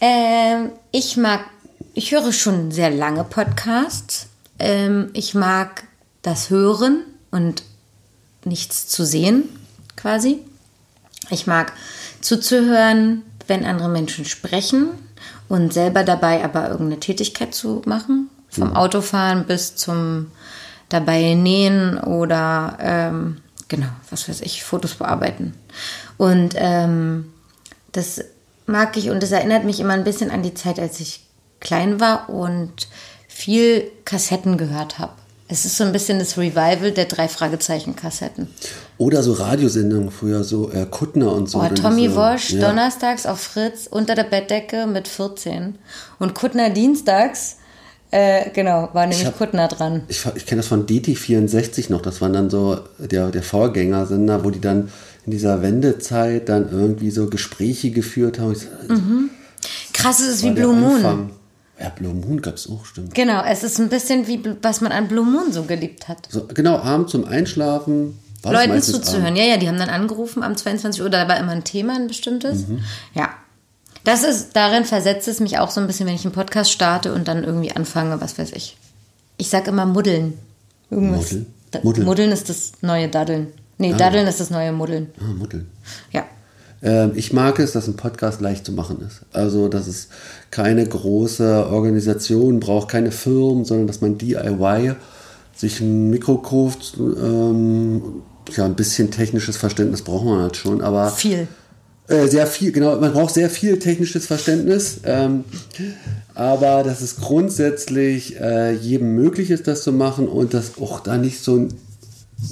Ähm, 0.00 0.70
ich 0.92 1.16
mag, 1.16 1.40
ich 1.94 2.12
höre 2.12 2.32
schon 2.32 2.70
sehr 2.70 2.90
lange 2.90 3.24
Podcasts. 3.24 4.28
Ähm, 4.58 5.10
ich 5.12 5.34
mag 5.34 5.84
das 6.22 6.50
Hören 6.50 7.04
und 7.30 7.62
nichts 8.44 8.86
zu 8.88 9.04
sehen, 9.04 9.44
quasi. 9.96 10.38
Ich 11.30 11.46
mag 11.46 11.72
zuzuhören, 12.20 13.22
wenn 13.46 13.64
andere 13.64 13.88
Menschen 13.88 14.24
sprechen 14.24 14.88
und 15.48 15.72
selber 15.72 16.04
dabei 16.04 16.44
aber 16.44 16.68
irgendeine 16.68 17.00
Tätigkeit 17.00 17.54
zu 17.54 17.82
machen. 17.84 18.30
Vom 18.48 18.74
Autofahren 18.74 19.44
bis 19.46 19.76
zum 19.76 20.30
dabei 20.88 21.34
nähen 21.34 21.98
oder 21.98 22.78
ähm, 22.80 23.38
genau, 23.68 23.88
was 24.10 24.28
weiß 24.28 24.40
ich, 24.42 24.64
Fotos 24.64 24.94
bearbeiten. 24.94 25.54
Und 26.16 26.54
ähm, 26.56 27.32
das 27.92 28.22
mag 28.66 28.96
ich 28.96 29.10
und 29.10 29.22
das 29.22 29.30
erinnert 29.32 29.64
mich 29.64 29.80
immer 29.80 29.94
ein 29.94 30.04
bisschen 30.04 30.30
an 30.30 30.42
die 30.42 30.54
Zeit, 30.54 30.78
als 30.78 31.00
ich 31.00 31.24
klein 31.60 32.00
war 32.00 32.28
und 32.28 32.88
viel 33.28 33.90
Kassetten 34.04 34.56
gehört 34.58 34.98
habe. 34.98 35.12
Es 35.50 35.64
ist 35.64 35.78
so 35.78 35.84
ein 35.84 35.92
bisschen 35.92 36.18
das 36.18 36.36
Revival 36.36 36.92
der 36.92 37.06
drei 37.06 37.26
Fragezeichen-Kassetten. 37.26 38.48
oder 38.98 39.22
so 39.22 39.32
Radiosendungen 39.32 40.10
früher, 40.10 40.44
so 40.44 40.70
äh, 40.70 40.84
Kuttner 40.84 41.32
und 41.32 41.48
so. 41.48 41.60
Oh, 41.62 41.68
Tommy 41.74 42.02
diese- 42.08 42.16
Wosch, 42.16 42.50
ja. 42.50 42.60
donnerstags 42.68 43.24
auf 43.24 43.40
Fritz, 43.40 43.86
unter 43.90 44.14
der 44.14 44.24
Bettdecke 44.24 44.86
mit 44.86 45.08
14. 45.08 45.78
Und 46.18 46.34
Kuttner 46.34 46.68
dienstags, 46.68 47.57
äh, 48.10 48.50
genau, 48.50 48.88
war 48.92 49.06
nämlich 49.06 49.26
hab- 49.26 49.36
Kuttner 49.38 49.68
dran. 49.68 50.02
Ich, 50.08 50.24
ich 50.34 50.46
kenne 50.46 50.60
das 50.60 50.68
von 50.68 50.86
DT64 50.86 51.90
noch, 51.90 52.00
das 52.02 52.20
waren 52.20 52.32
dann 52.32 52.50
so 52.50 52.78
der, 52.98 53.30
der 53.30 53.42
Vorgängersender, 53.42 54.44
wo 54.44 54.50
die 54.50 54.60
dann 54.60 54.90
in 55.26 55.32
dieser 55.32 55.60
Wendezeit 55.62 56.48
dann 56.48 56.70
irgendwie 56.70 57.10
so 57.10 57.28
Gespräche 57.28 57.90
geführt 57.90 58.38
haben. 58.38 58.54
So, 58.54 58.66
Krass, 59.92 60.20
es 60.20 60.28
ist 60.28 60.42
wie 60.42 60.48
war 60.48 60.54
der 60.54 60.62
Blue 60.62 60.74
Moon. 60.76 60.94
Anfang. 60.96 61.30
Ja, 61.80 61.90
Blue 61.90 62.14
Moon 62.14 62.40
gab 62.40 62.54
es 62.54 62.68
auch, 62.68 62.84
stimmt. 62.86 63.14
Genau, 63.14 63.42
es 63.44 63.62
ist 63.62 63.78
ein 63.78 63.88
bisschen 63.88 64.26
wie, 64.26 64.40
was 64.62 64.80
man 64.80 64.90
an 64.92 65.06
Blue 65.08 65.24
Moon 65.24 65.52
so 65.52 65.62
geliebt 65.64 66.08
hat. 66.08 66.26
So, 66.30 66.46
genau, 66.52 66.78
abends 66.78 67.12
zum 67.12 67.24
Einschlafen. 67.24 68.18
Leuten 68.44 68.80
zuzuhören. 68.80 69.26
abends. 69.26 69.40
Ja, 69.40 69.46
ja, 69.46 69.56
die 69.58 69.68
haben 69.68 69.78
dann 69.78 69.90
angerufen 69.90 70.42
am 70.42 70.56
22 70.56 71.02
Uhr, 71.02 71.10
da 71.10 71.28
war 71.28 71.38
immer 71.38 71.52
ein 71.52 71.64
Thema, 71.64 71.94
ein 71.96 72.06
bestimmtes. 72.06 72.66
Mhm. 72.68 72.78
Ja. 73.14 73.30
Das 74.08 74.24
ist, 74.24 74.56
darin 74.56 74.86
versetzt 74.86 75.28
es 75.28 75.38
mich 75.38 75.58
auch 75.58 75.70
so 75.70 75.82
ein 75.82 75.86
bisschen, 75.86 76.06
wenn 76.06 76.14
ich 76.14 76.24
einen 76.24 76.32
Podcast 76.32 76.72
starte 76.72 77.12
und 77.12 77.28
dann 77.28 77.44
irgendwie 77.44 77.72
anfange, 77.72 78.18
was 78.22 78.38
weiß 78.38 78.52
ich. 78.52 78.78
Ich 79.36 79.50
sag 79.50 79.68
immer 79.68 79.84
Muddeln. 79.84 80.32
Irgendwas. 80.88 81.24
Muddeln? 81.24 81.46
Da, 81.70 81.80
Muddeln. 81.82 82.06
Muddeln 82.06 82.32
ist 82.32 82.48
das 82.48 82.72
neue 82.80 83.08
Daddeln. 83.08 83.48
Nee, 83.76 83.92
Daddeln 83.92 84.26
ist 84.26 84.40
das 84.40 84.48
neue 84.48 84.72
Muddeln. 84.72 85.08
Ah, 85.20 85.34
Mutteln. 85.34 85.68
Ja. 86.10 86.24
Ähm, 86.80 87.12
ich 87.16 87.34
mag 87.34 87.58
es, 87.58 87.72
dass 87.72 87.86
ein 87.86 87.96
Podcast 87.96 88.40
leicht 88.40 88.64
zu 88.64 88.72
machen 88.72 89.02
ist. 89.06 89.26
Also, 89.34 89.68
dass 89.68 89.86
es 89.86 90.08
keine 90.50 90.86
große 90.86 91.66
Organisation 91.70 92.60
braucht, 92.60 92.88
keine 92.88 93.10
Firmen, 93.10 93.66
sondern 93.66 93.88
dass 93.88 94.00
man 94.00 94.16
DIY 94.16 94.94
sich 95.54 95.80
ein 95.80 96.08
Mikro 96.08 96.38
kauft. 96.38 96.94
Ähm, 96.96 98.22
ja, 98.56 98.64
ein 98.64 98.74
bisschen 98.74 99.10
technisches 99.10 99.58
Verständnis 99.58 100.00
braucht 100.00 100.24
man 100.24 100.40
halt 100.40 100.56
schon, 100.56 100.80
aber 100.80 101.10
Viel. 101.10 101.46
Äh, 102.08 102.26
sehr 102.26 102.46
viel, 102.46 102.72
genau, 102.72 102.98
man 102.98 103.12
braucht 103.12 103.34
sehr 103.34 103.50
viel 103.50 103.78
technisches 103.78 104.26
Verständnis, 104.26 105.00
ähm, 105.04 105.44
aber 106.34 106.82
dass 106.82 107.00
es 107.02 107.16
grundsätzlich 107.16 108.40
äh, 108.40 108.72
jedem 108.72 109.14
möglich 109.14 109.50
ist, 109.50 109.66
das 109.66 109.82
zu 109.82 109.92
machen 109.92 110.26
und 110.26 110.54
dass 110.54 110.78
auch 110.80 111.00
da 111.00 111.18
nicht 111.18 111.42
so 111.42 111.56
ein 111.56 111.74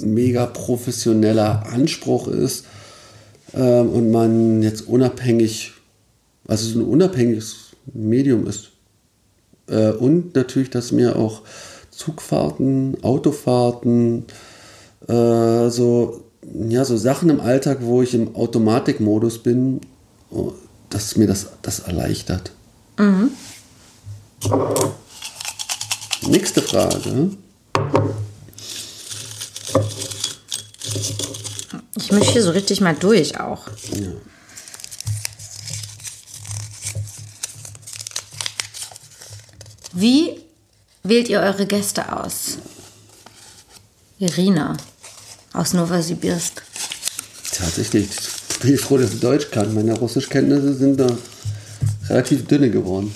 mega 0.01 0.45
professioneller 0.45 1.65
Anspruch 1.71 2.27
ist 2.27 2.65
ähm, 3.53 3.89
und 3.89 4.11
man 4.11 4.61
jetzt 4.61 4.87
unabhängig, 4.87 5.73
also 6.47 6.67
so 6.69 6.79
ein 6.79 6.85
unabhängiges 6.85 7.71
Medium 7.93 8.45
ist. 8.47 8.71
Äh, 9.67 9.91
und 9.91 10.35
natürlich, 10.35 10.69
dass 10.69 10.91
mir 10.91 11.15
auch 11.15 11.41
Zugfahrten, 11.89 13.03
Autofahrten, 13.03 14.25
äh, 15.07 15.69
so, 15.69 16.26
ja, 16.53 16.85
so 16.85 16.97
Sachen 16.97 17.29
im 17.29 17.39
Alltag, 17.39 17.79
wo 17.81 18.01
ich 18.01 18.13
im 18.13 18.35
Automatikmodus 18.35 19.39
bin, 19.39 19.81
oh, 20.31 20.53
dass 20.89 21.15
mir 21.15 21.27
das, 21.27 21.47
das 21.61 21.79
erleichtert. 21.79 22.51
Nächste 26.21 26.61
Frage. 26.61 27.31
Ich 31.95 32.11
mische 32.11 32.31
hier 32.31 32.43
so 32.43 32.51
richtig 32.51 32.81
mal 32.81 32.95
durch 32.95 33.39
auch. 33.39 33.67
Ja. 33.93 34.07
Wie 39.93 40.41
wählt 41.03 41.27
ihr 41.27 41.39
eure 41.39 41.65
Gäste 41.65 42.13
aus? 42.13 42.59
Irina 44.19 44.77
aus 45.57 45.73
Novosibirsk. 45.73 46.61
Tatsächlich, 47.51 48.09
ich 48.49 48.59
bin 48.59 48.77
froh, 48.77 48.97
dass 48.97 49.13
ich 49.13 49.19
Deutsch 49.19 49.51
kann. 49.51 49.73
Meine 49.73 49.93
Russischkenntnisse 49.93 50.73
sind 50.73 50.99
da 50.99 51.07
relativ 52.09 52.47
dünne 52.47 52.69
geworden. 52.69 53.13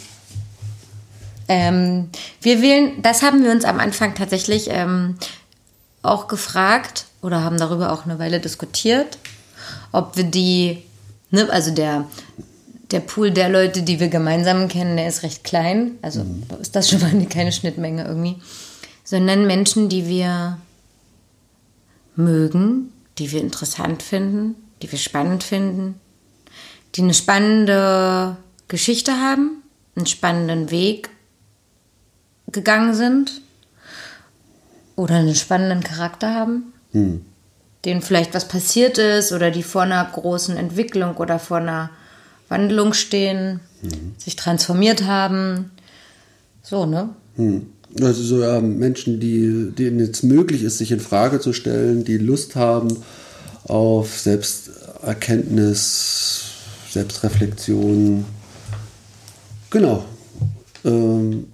Ähm, 1.48 2.10
wir 2.42 2.62
wählen, 2.62 3.02
das 3.02 3.22
haben 3.22 3.44
wir 3.44 3.52
uns 3.52 3.66
am 3.66 3.80
Anfang 3.80 4.16
tatsächlich 4.16 4.70
ähm, 4.70 5.18
auch 6.02 6.28
gefragt 6.28 7.06
oder 7.22 7.44
haben 7.44 7.58
darüber 7.58 7.92
auch 7.92 8.06
eine 8.06 8.20
Weile 8.20 8.40
diskutiert, 8.40 9.18
ob 9.92 10.18
wir 10.18 10.24
die, 10.24 10.84
ne, 11.30 11.48
also 11.52 11.72
der, 11.72 12.06
der 12.90 13.02
Pool 13.02 13.32
der 13.32 13.50
Leute, 13.50 13.84
die 13.84 14.00
wir 14.00 14.08
gemeinsam 14.08 14.68
kennen, 14.68 14.98
der 14.98 15.08
ist 15.08 15.24
recht 15.24 15.44
klein. 15.44 15.92
Also 16.02 16.26
ist 16.60 16.76
das 16.76 16.90
schon 16.90 17.02
mal 17.02 17.12
eine 17.12 17.26
keine 17.28 17.52
Schnittmenge 17.52 18.06
irgendwie. 18.06 18.38
sondern 19.04 19.46
Menschen, 19.46 19.90
die 19.90 20.08
wir 20.08 20.58
mögen, 22.16 22.92
die 23.18 23.32
wir 23.32 23.42
interessant 23.42 24.04
finden, 24.04 24.56
die 24.82 24.92
wir 24.92 25.00
spannend 25.00 25.44
finden, 25.44 26.00
die 26.96 27.02
eine 27.02 27.14
spannende 27.14 28.38
Geschichte 28.68 29.14
haben, 29.14 29.64
einen 29.96 30.06
spannenden 30.06 30.72
Weg 30.72 31.10
gegangen 32.52 32.94
sind 32.94 33.42
oder 34.96 35.16
einen 35.16 35.36
spannenden 35.36 35.84
Charakter 35.84 36.34
haben, 36.34 36.74
hm. 36.92 37.26
denen 37.86 38.02
vielleicht 38.02 38.34
was 38.34 38.48
passiert 38.48 38.98
ist 38.98 39.32
oder 39.32 39.52
die 39.52 39.64
vor 39.64 39.84
einer 39.84 40.04
großen 40.04 40.58
Entwicklung 40.58 41.16
oder 41.18 41.40
vor 41.40 41.58
einer 41.58 41.90
Wandlung 42.50 42.94
stehen, 42.94 43.62
hm. 43.82 44.16
sich 44.18 44.36
transformiert 44.36 45.04
haben. 45.04 45.72
So, 46.62 46.86
ne? 46.86 47.10
Hm. 47.36 47.72
Also 48.00 48.24
so 48.24 48.42
ja, 48.42 48.62
Menschen, 48.62 49.20
die, 49.20 49.72
denen 49.78 50.00
es 50.00 50.24
möglich 50.24 50.64
ist, 50.64 50.78
sich 50.78 50.92
in 50.92 51.00
Frage 51.00 51.40
zu 51.40 51.52
stellen, 51.52 52.06
die 52.06 52.18
Lust 52.18 52.56
haben 52.56 52.98
auf 53.64 54.20
Selbsterkenntnis, 54.20 56.44
Selbstreflexion. 56.90 58.26
Genau. 59.70 60.06
Ähm, 60.86 61.48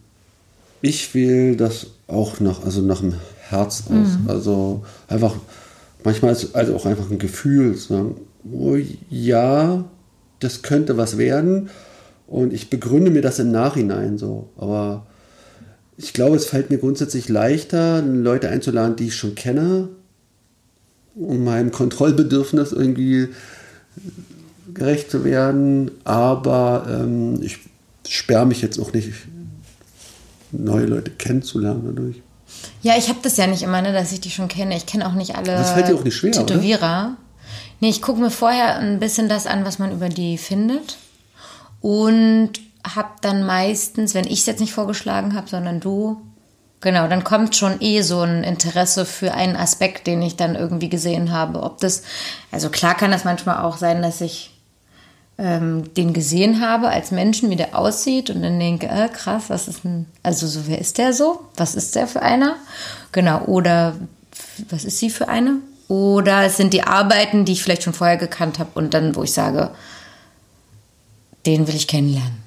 ich 0.82 1.16
wähle 1.16 1.56
das 1.56 1.88
auch 2.08 2.40
nach, 2.40 2.64
also 2.64 2.82
nach 2.82 3.02
dem 3.02 3.16
Herz 3.50 3.84
aus. 3.88 4.20
Mhm. 4.20 4.28
Also 4.28 4.84
einfach, 5.08 5.36
manchmal 6.04 6.34
ist 6.34 6.44
es 6.44 6.56
also 6.56 6.76
auch 6.76 6.86
einfach 6.86 7.10
ein 7.10 7.20
Gefühl, 7.20 7.76
sagen, 7.76 8.16
oh 8.52 8.78
ja, 9.10 9.86
das 10.40 10.62
könnte 10.62 10.98
was 10.98 11.18
werden. 11.18 11.70
Und 12.28 12.54
ich 12.54 12.70
begründe 12.70 13.10
mir 13.10 13.22
das 13.22 13.40
im 13.40 13.52
Nachhinein 13.52 14.18
so. 14.18 14.50
Aber 14.58 15.06
ich 15.98 16.14
glaube, 16.14 16.36
es 16.36 16.46
fällt 16.46 16.70
mir 16.70 16.78
grundsätzlich 16.78 17.28
leichter, 17.28 18.02
Leute 18.02 18.50
einzuladen, 18.50 18.96
die 18.96 19.08
ich 19.08 19.16
schon 19.16 19.36
kenne, 19.36 19.90
um 21.16 21.44
meinem 21.44 21.72
Kontrollbedürfnis 21.72 22.72
irgendwie 22.72 23.30
gerecht 24.74 25.10
zu 25.10 25.24
werden. 25.24 25.92
Aber 26.04 26.86
ähm, 26.88 27.42
ich 27.42 27.60
sperre 28.08 28.46
mich 28.46 28.62
jetzt 28.62 28.80
auch 28.80 28.94
nicht, 28.94 29.10
neue 30.52 30.86
Leute 30.86 31.12
kennenzulernen 31.12 31.82
dadurch. 31.86 32.22
Ja, 32.82 32.96
ich 32.98 33.10
habe 33.10 33.20
das 33.24 33.36
ja 33.38 33.48
nicht 33.48 33.64
immer, 33.64 33.82
ne, 33.82 33.92
dass 33.92 34.12
ich 34.12 34.22
die 34.22 34.30
schon 34.30 34.48
kenne. 34.48 34.78
Ich 34.78 34.86
kenne 34.86 35.08
auch 35.08 35.14
nicht 35.14 35.36
alle 35.36 35.48
das 35.48 35.72
fällt 35.72 35.90
dir 35.90 35.96
auch 35.96 36.04
nicht 36.04 36.16
schwer, 36.16 36.32
Tätowierer. 36.32 36.78
Oder? 36.78 37.18
Nee, 37.80 37.90
ich 37.90 38.02
gucke 38.02 38.22
mir 38.22 38.32
vorher 38.32 38.78
ein 38.78 39.00
bisschen 39.00 39.30
das 39.30 39.48
an, 39.48 39.66
was 39.66 39.80
man 39.80 39.92
über 39.92 40.10
die 40.10 40.38
findet. 40.38 40.98
Und 41.82 42.54
habe 42.96 43.10
dann 43.22 43.46
meistens, 43.46 44.14
wenn 44.14 44.26
ich 44.26 44.40
es 44.40 44.46
jetzt 44.46 44.60
nicht 44.60 44.74
vorgeschlagen 44.74 45.36
habe, 45.36 45.50
sondern 45.50 45.80
du, 45.80 46.22
genau, 46.80 47.08
dann 47.08 47.24
kommt 47.24 47.56
schon 47.56 47.82
eh 47.82 48.02
so 48.02 48.22
ein 48.22 48.44
Interesse 48.44 49.06
für 49.06 49.34
einen 49.34 49.56
Aspekt, 49.56 50.08
den 50.08 50.22
ich 50.22 50.36
dann 50.36 50.56
irgendwie 50.56 50.90
gesehen 50.90 51.32
habe. 51.32 51.64
Ob 51.64 51.80
das, 51.80 52.04
also 52.52 52.70
klar 52.70 52.96
kann 52.96 53.12
das 53.12 53.26
manchmal 53.26 53.64
auch 53.64 53.78
sein, 53.78 54.02
dass 54.02 54.22
ich 54.22 54.52
ähm, 55.38 55.94
den 55.94 56.14
gesehen 56.14 56.62
habe 56.62 56.90
als 56.90 57.12
Menschen, 57.12 57.50
wie 57.50 57.56
der 57.56 57.78
aussieht 57.78 58.30
und 58.30 58.42
dann 58.42 58.60
denke, 58.60 58.88
äh, 58.88 59.08
krass, 59.10 59.46
was 59.50 59.68
ist 59.68 59.84
denn, 59.84 60.06
also 60.24 60.48
so, 60.48 60.62
wer 60.66 60.80
ist 60.80 60.98
der 60.98 61.14
so? 61.14 61.42
Was 61.56 61.76
ist 61.76 61.96
der 61.96 62.08
für 62.08 62.22
einer? 62.22 62.56
Genau, 63.12 63.44
oder 63.46 63.96
was 64.70 64.84
ist 64.84 64.98
sie 64.98 65.10
für 65.10 65.30
eine? 65.30 65.58
Oder 65.88 66.44
es 66.44 66.58
sind 66.58 66.74
die 66.74 66.84
Arbeiten, 66.84 67.46
die 67.46 67.54
ich 67.54 67.64
vielleicht 67.64 67.84
schon 67.84 67.94
vorher 67.94 68.18
gekannt 68.18 68.60
habe 68.60 68.72
und 68.76 68.94
dann, 68.94 69.16
wo 69.16 69.24
ich 69.24 69.32
sage, 69.32 69.72
den 71.46 71.68
will 71.68 71.76
ich 71.76 71.88
kennenlernen. 71.88 72.47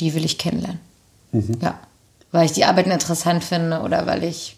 Die 0.00 0.14
will 0.14 0.24
ich 0.24 0.38
kennenlernen. 0.38 0.80
Mhm. 1.32 1.58
Ja. 1.60 1.78
Weil 2.32 2.46
ich 2.46 2.52
die 2.52 2.64
Arbeiten 2.64 2.90
interessant 2.90 3.44
finde 3.44 3.80
oder 3.80 4.06
weil 4.06 4.24
ich. 4.24 4.56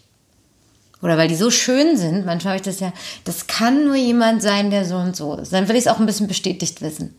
Oder 1.01 1.17
weil 1.17 1.29
die 1.29 1.35
so 1.35 1.49
schön 1.49 1.95
sind. 1.95 2.25
Manchmal 2.25 2.53
habe 2.53 2.61
ich 2.61 2.65
das 2.65 2.81
ja, 2.81 2.91
das 3.23 3.47
kann 3.47 3.85
nur 3.85 3.95
jemand 3.95 4.41
sein, 4.41 4.69
der 4.69 4.83
so 4.83 4.97
und 4.97 5.15
so 5.15 5.35
ist. 5.35 5.53
Dann 5.53 5.67
will 5.69 5.77
ich 5.77 5.85
es 5.85 5.87
auch 5.87 5.99
ein 5.99 6.05
bisschen 6.05 6.27
bestätigt 6.27 6.81
wissen. 6.81 7.15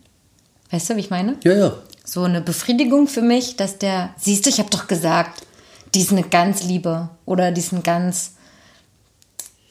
Weißt 0.71 0.91
du, 0.91 0.97
wie 0.97 1.01
ich 1.01 1.11
meine? 1.11 1.37
Ja, 1.45 1.55
ja. 1.55 1.73
So 2.05 2.23
eine 2.25 2.41
Befriedigung 2.43 3.09
für 3.09 3.23
mich, 3.23 3.57
dass 3.57 3.79
der, 3.79 4.11
siehst 4.19 4.45
du, 4.45 4.51
ich 4.51 4.59
habe 4.59 4.71
doch 4.71 4.87
gesagt, 4.87 5.47
die 5.95 6.01
ist 6.01 6.13
eine 6.13 6.23
ganz 6.23 6.63
Liebe 6.63 7.09
oder 7.25 7.53
die 7.53 7.61
ist 7.61 7.73
ein 7.73 7.83
ganz, 7.83 8.35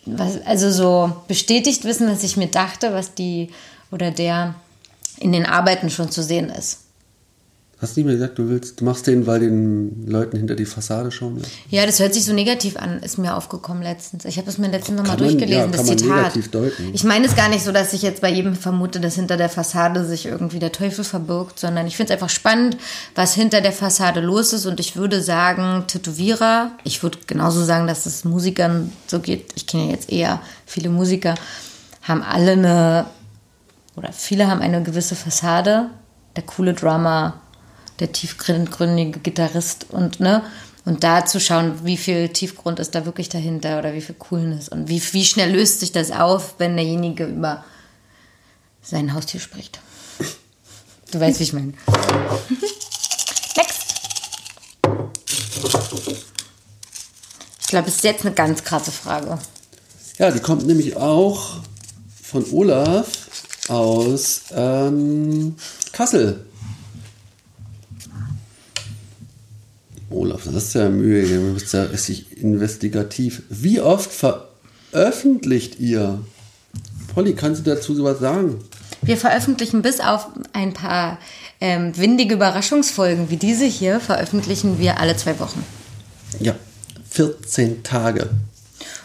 was, 0.06 0.42
also 0.46 0.72
so 0.72 1.16
bestätigt 1.28 1.84
wissen, 1.86 2.10
was 2.10 2.24
ich 2.24 2.38
mir 2.38 2.48
dachte, 2.48 2.94
was 2.94 3.14
die 3.14 3.50
oder 3.92 4.12
der 4.12 4.56
in 5.20 5.32
den 5.32 5.46
Arbeiten 5.46 5.90
schon 5.90 6.12
zu 6.12 6.24
sehen 6.24 6.50
ist. 6.50 6.80
Hast 7.82 7.96
du 7.96 8.02
nicht 8.02 8.08
mehr 8.08 8.16
gesagt, 8.16 8.38
du 8.38 8.50
willst, 8.50 8.82
du 8.82 8.84
machst 8.84 9.08
den, 9.08 9.26
weil 9.26 9.40
den 9.40 10.06
Leuten 10.06 10.36
hinter 10.36 10.56
die 10.56 10.66
Fassade 10.66 11.12
schauen? 11.12 11.38
Ja, 11.70 11.80
ja 11.80 11.86
das 11.86 12.00
hört 12.00 12.14
sich 12.14 12.26
so 12.26 12.34
negativ 12.34 12.76
an, 12.76 13.02
ist 13.02 13.18
mir 13.18 13.38
aufgekommen 13.38 13.82
letztens. 13.82 14.26
Ich 14.26 14.38
habe 14.38 14.50
es 14.50 14.58
mir 14.58 14.68
letztens 14.68 15.00
nochmal 15.00 15.16
durchgelesen, 15.16 15.62
ja, 15.62 15.68
das 15.68 15.86
Zitat. 15.86 16.34
Ich 16.92 17.06
meine 17.06 17.26
es 17.26 17.38
gar 17.38 17.48
nicht 17.48 17.64
so, 17.64 17.72
dass 17.72 17.94
ich 17.94 18.02
jetzt 18.02 18.20
bei 18.20 18.30
jedem 18.30 18.58
vermute, 18.58 19.00
dass 19.00 19.16
hinter 19.16 19.38
der 19.38 19.48
Fassade 19.48 20.04
sich 20.04 20.26
irgendwie 20.26 20.60
der 20.60 20.74
Teufel 20.74 21.06
verbirgt, 21.06 21.58
sondern 21.58 21.88
ich 21.88 21.96
finde 21.96 22.12
es 22.12 22.20
einfach 22.20 22.30
spannend, 22.30 22.76
was 23.16 23.34
hinter 23.34 23.62
der 23.62 23.72
Fassade 23.72 24.20
los 24.20 24.52
ist. 24.52 24.66
Und 24.66 24.82
ich 24.82 24.98
würde 24.98 25.22
sagen, 25.22 25.86
Tätowierer, 25.88 26.72
ich 26.84 27.02
würde 27.02 27.20
genauso 27.28 27.64
sagen, 27.64 27.88
dass 27.88 28.06
es 28.06 28.26
Musikern 28.26 28.92
so 29.08 29.20
geht. 29.20 29.54
Ich 29.56 29.68
kenne 29.68 29.86
ja 29.86 29.92
jetzt 29.92 30.12
eher 30.12 30.42
viele 30.66 30.90
Musiker, 30.90 31.36
haben 32.02 32.24
alle 32.24 32.52
eine, 32.52 33.06
oder 33.96 34.12
viele 34.12 34.48
haben 34.48 34.60
eine 34.60 34.84
gewisse 34.84 35.16
Fassade. 35.16 35.92
Der 36.36 36.44
coole 36.44 36.74
Drummer, 36.74 37.40
der 38.00 38.12
tiefgründige 38.12 39.20
Gitarrist 39.20 39.88
und 39.90 40.20
ne 40.20 40.44
und 40.86 41.04
da 41.04 41.26
zu 41.26 41.40
schauen, 41.40 41.86
wie 41.86 41.98
viel 41.98 42.30
Tiefgrund 42.30 42.80
ist 42.80 42.96
da 42.96 43.06
wirklich 43.06 43.30
dahinter 43.30 43.80
oder 43.80 43.94
wie 43.94 44.02
viel 44.02 44.16
Coolness 44.16 44.70
und 44.70 44.88
wie, 44.88 45.02
wie 45.12 45.26
schnell 45.26 45.52
löst 45.52 45.82
sich 45.82 45.92
das 45.92 46.12
auf, 46.12 46.56
wenn 46.58 46.76
derjenige 46.76 47.26
über 47.26 47.64
sein 48.82 49.14
Haustier 49.14 49.40
spricht. 49.40 49.80
Du 51.12 51.20
weißt, 51.20 51.40
wie 51.40 51.44
ich 51.44 51.54
meine. 51.54 51.74
Next. 53.58 53.82
Ich 57.60 57.68
glaube, 57.68 57.88
es 57.88 57.96
ist 57.98 58.04
jetzt 58.04 58.26
eine 58.26 58.34
ganz 58.34 58.64
krasse 58.64 58.92
Frage. 58.92 59.38
Ja, 60.18 60.32
die 60.32 60.40
kommt 60.40 60.66
nämlich 60.66 60.96
auch 60.96 61.58
von 62.22 62.46
Olaf 62.52 63.08
aus 63.68 64.42
ähm, 64.56 65.56
Kassel. 65.92 66.46
Olaf, 70.10 70.44
das 70.46 70.56
ist 70.56 70.76
ja 70.76 70.90
Mühe, 70.90 71.24
du 71.28 71.54
bist 71.54 71.74
ja 71.74 71.84
richtig 71.84 72.42
investigativ. 72.42 73.44
Wie 73.50 73.80
oft 73.80 74.12
veröffentlicht 74.12 75.80
ihr? 75.80 76.20
Polly, 77.14 77.34
kannst 77.34 77.66
du 77.66 77.70
dazu 77.70 77.96
sowas 77.96 78.20
sagen? 78.20 78.60
Wir 79.02 79.18
veröffentlichen 79.18 79.82
bis 79.82 80.00
auf 80.00 80.28
ein 80.54 80.74
paar 80.74 81.20
ähm, 81.62 81.98
windige 81.98 82.36
Überraschungsfolgen 82.36 83.30
wie 83.30 83.38
diese 83.38 83.66
hier, 83.66 84.00
veröffentlichen 84.00 84.80
wir 84.80 85.00
alle 85.00 85.16
zwei 85.16 85.40
Wochen. 85.40 85.64
Ja, 86.40 86.56
14 87.10 87.84
Tage. 87.84 88.30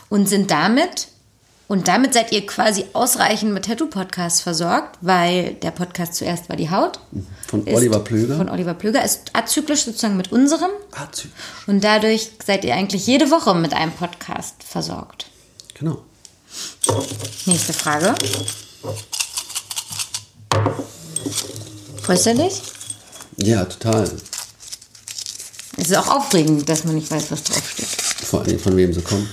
Und 0.08 0.28
sind 0.28 0.50
damit 0.50 1.08
und 1.66 1.88
damit 1.88 2.12
seid 2.12 2.31
ihr 2.33 2.44
quasi 2.46 2.85
ausreichend 2.92 3.55
mit 3.55 3.64
Tattoo-Podcasts 3.64 4.42
versorgt, 4.42 4.98
weil 5.00 5.55
der 5.55 5.70
Podcast 5.70 6.14
zuerst 6.14 6.48
war 6.48 6.57
die 6.57 6.70
Haut. 6.70 7.00
Von 7.48 7.66
Oliver 7.66 8.00
Plöger. 8.00 8.37
Von 8.37 8.50
Oliver 8.50 8.74
Plöger 8.74 9.03
ist 9.03 9.31
azyklisch 9.33 9.85
sozusagen 9.85 10.16
mit 10.16 10.31
unserem. 10.31 10.70
Azyklisch. 10.92 11.33
Und 11.66 11.83
dadurch 11.83 12.31
seid 12.44 12.64
ihr 12.64 12.74
eigentlich 12.74 13.07
jede 13.07 13.31
Woche 13.31 13.55
mit 13.55 13.72
einem 13.72 13.92
Podcast 13.92 14.57
versorgt. 14.62 15.27
Genau. 15.79 16.03
Nächste 17.46 17.72
Frage. 17.72 18.14
Freust 22.03 22.27
du 22.27 22.35
dich? 22.35 22.61
Ja, 23.38 23.64
total. 23.64 24.11
Es 25.77 25.90
ist 25.90 25.96
auch 25.96 26.09
aufregend, 26.09 26.68
dass 26.68 26.85
man 26.85 26.94
nicht 26.94 27.11
weiß, 27.11 27.31
was 27.31 27.42
draufsteht. 27.42 27.87
Vor 27.87 28.42
allem 28.42 28.61
von 28.61 28.77
wem 28.77 28.92
sie 28.92 29.00
kommt. 29.00 29.29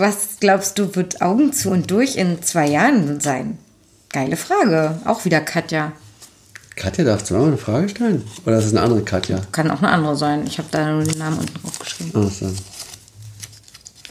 Was 0.00 0.38
glaubst 0.40 0.78
du, 0.78 0.96
wird 0.96 1.20
Augen 1.20 1.52
zu 1.52 1.68
und 1.68 1.90
durch 1.90 2.16
in 2.16 2.42
zwei 2.42 2.66
Jahren 2.66 3.20
sein? 3.20 3.58
Geile 4.08 4.38
Frage. 4.38 4.98
Auch 5.04 5.26
wieder 5.26 5.42
Katja. 5.42 5.92
Katja 6.74 7.04
darf 7.04 7.22
zweimal 7.22 7.48
eine 7.48 7.58
Frage 7.58 7.90
stellen? 7.90 8.24
Oder 8.46 8.60
ist 8.60 8.64
es 8.64 8.70
eine 8.70 8.80
andere 8.80 9.02
Katja? 9.02 9.42
Kann 9.52 9.70
auch 9.70 9.80
eine 9.80 9.90
andere 9.90 10.16
sein. 10.16 10.46
Ich 10.46 10.56
habe 10.56 10.68
da 10.70 10.90
nur 10.90 11.04
den 11.04 11.18
Namen 11.18 11.40
unten 11.40 11.52
draufgeschrieben. 11.60 12.12
Ach 12.14 12.32
so. 12.32 12.50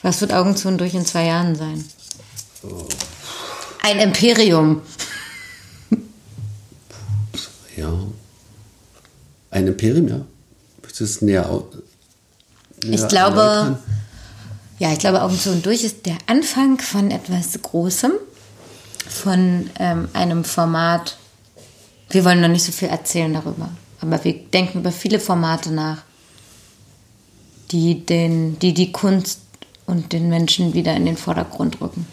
Was 0.04 0.22
wird 0.22 0.32
Augen 0.32 0.56
zu 0.56 0.68
und 0.68 0.78
durch 0.78 0.94
in 0.94 1.08
zwei 1.08 1.26
Jahren 1.26 1.56
sein? 1.56 1.84
Oh. 2.62 2.88
Ein 3.82 3.98
Imperium. 3.98 4.84
Ja. 7.76 7.92
Ein 9.50 9.66
Imperium, 9.66 10.08
ja. 10.08 10.22
Möchtest 10.84 11.00
du 11.00 11.04
es 11.06 11.22
näher, 11.24 11.64
näher 12.84 12.94
Ich 12.94 13.08
glaube? 13.08 13.80
Ja, 14.80 14.92
ich 14.94 15.00
glaube, 15.00 15.22
Augen 15.22 15.38
zu 15.38 15.52
und 15.52 15.66
durch 15.66 15.84
ist 15.84 16.06
der 16.06 16.18
Anfang 16.26 16.80
von 16.80 17.12
etwas 17.12 17.62
Großem, 17.62 18.14
von 19.08 19.70
ähm, 19.78 20.08
einem 20.14 20.44
Format. 20.44 21.18
Wir 22.10 22.24
wollen 22.26 22.42
noch 22.42 22.48
nicht 22.48 22.64
so 22.64 22.72
viel 22.72 22.88
erzählen 22.88 23.34
darüber, 23.34 23.70
aber 24.02 24.24
wir 24.24 24.34
denken 24.34 24.80
über 24.80 24.92
viele 24.92 25.20
Formate 25.20 25.72
nach. 25.72 26.04
die, 27.72 28.06
den, 28.06 28.58
die 28.60 28.74
die 28.74 28.92
Kunst 28.92 29.42
und 29.86 30.12
den 30.14 30.30
Menschen 30.30 30.74
wieder 30.74 30.96
in 30.96 31.06
den 31.06 31.18
Vordergrund 31.18 31.82
rücken. 31.82 32.08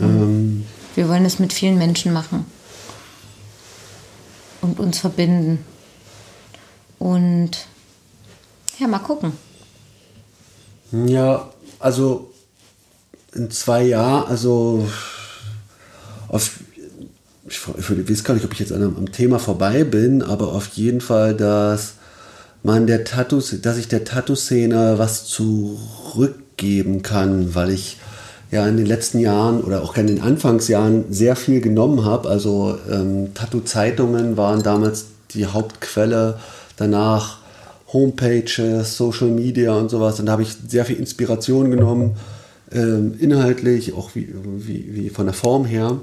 Ähm, 0.00 0.66
Wir 0.94 1.08
wollen 1.08 1.24
es 1.24 1.38
mit 1.38 1.52
vielen 1.52 1.78
Menschen 1.78 2.12
machen 2.12 2.44
und 4.60 4.78
uns 4.78 4.98
verbinden. 4.98 5.64
Und 6.98 7.66
ja, 8.78 8.86
mal 8.86 8.98
gucken. 8.98 9.32
Ja, 10.92 11.50
also 11.78 12.30
in 13.34 13.50
zwei 13.50 13.84
Jahren, 13.84 14.28
also 14.28 14.88
auf, 16.28 16.60
ich, 17.46 17.60
ich 17.78 18.10
weiß 18.10 18.24
gar 18.24 18.34
nicht, 18.34 18.44
ob 18.44 18.52
ich 18.52 18.58
jetzt 18.58 18.72
an, 18.72 18.82
am 18.82 19.12
Thema 19.12 19.38
vorbei 19.38 19.84
bin, 19.84 20.22
aber 20.22 20.52
auf 20.52 20.68
jeden 20.68 21.00
Fall, 21.00 21.34
dass 21.34 21.94
man 22.62 22.86
der 22.86 23.04
Tattoo, 23.04 23.40
dass 23.62 23.76
ich 23.76 23.88
der 23.88 24.04
Tattoo-Szene 24.04 24.98
was 24.98 25.26
zurückgeben 25.26 27.02
kann, 27.02 27.54
weil 27.54 27.70
ich 27.70 27.98
ja 28.50 28.66
in 28.66 28.76
den 28.76 28.86
letzten 28.86 29.18
Jahren 29.18 29.60
oder 29.62 29.82
auch 29.82 29.96
in 29.96 30.06
den 30.06 30.22
Anfangsjahren 30.22 31.12
sehr 31.12 31.36
viel 31.36 31.60
genommen 31.60 32.04
habe. 32.04 32.28
Also 32.28 32.78
ähm, 32.90 33.34
Tattoo-Zeitungen 33.34 34.36
waren 34.36 34.62
damals 34.62 35.06
die 35.34 35.46
Hauptquelle. 35.46 36.38
Danach 36.76 37.37
Homepages, 37.92 38.96
Social 38.96 39.28
Media 39.28 39.74
und 39.74 39.88
sowas. 39.90 40.20
Und 40.20 40.26
da 40.26 40.32
habe 40.32 40.42
ich 40.42 40.54
sehr 40.68 40.84
viel 40.84 40.96
Inspiration 40.96 41.70
genommen, 41.70 42.16
ähm, 42.72 43.14
inhaltlich, 43.18 43.94
auch 43.94 44.14
wie, 44.14 44.28
wie, 44.58 44.94
wie 44.94 45.10
von 45.10 45.26
der 45.26 45.34
Form 45.34 45.64
her. 45.64 45.98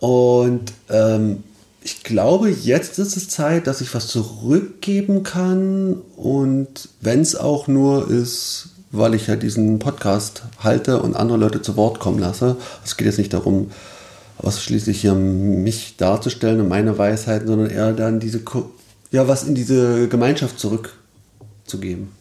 Und 0.00 0.72
ähm, 0.90 1.42
ich 1.82 2.02
glaube, 2.02 2.50
jetzt 2.50 2.98
ist 2.98 3.16
es 3.16 3.28
Zeit, 3.28 3.66
dass 3.68 3.80
ich 3.80 3.94
was 3.94 4.08
zurückgeben 4.08 5.22
kann. 5.22 5.96
Und 6.16 6.88
wenn 7.00 7.20
es 7.20 7.36
auch 7.36 7.68
nur 7.68 8.10
ist, 8.10 8.70
weil 8.90 9.14
ich 9.14 9.26
ja 9.26 9.36
diesen 9.36 9.78
Podcast 9.78 10.42
halte 10.58 11.02
und 11.02 11.16
andere 11.16 11.38
Leute 11.38 11.62
zu 11.62 11.76
Wort 11.76 12.00
kommen 12.00 12.18
lasse. 12.18 12.56
Es 12.84 12.96
geht 12.96 13.06
jetzt 13.06 13.18
nicht 13.18 13.32
darum, 13.32 13.70
ausschließlich 14.38 15.00
hier 15.00 15.14
mich 15.14 15.96
darzustellen 15.96 16.60
und 16.60 16.68
meine 16.68 16.96
Weisheiten, 16.98 17.46
sondern 17.46 17.70
eher 17.70 17.92
dann 17.92 18.20
diese, 18.20 18.40
Ko- 18.40 18.70
ja, 19.10 19.26
was 19.28 19.44
in 19.44 19.54
diese 19.54 20.08
Gemeinschaft 20.08 20.58
zurückzugeben. 20.58 22.12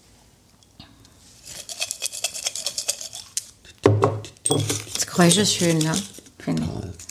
Das 4.93 5.07
Geräusch 5.07 5.37
ist 5.37 5.53
schön, 5.53 5.77
ne? 5.79 5.95
Finde 6.39 6.63
ich. 6.63 7.05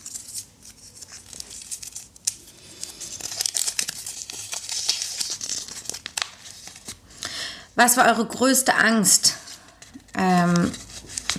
Was 7.77 7.97
war 7.97 8.07
eure 8.07 8.25
größte 8.25 8.75
Angst, 8.77 9.35
ähm, 10.17 10.71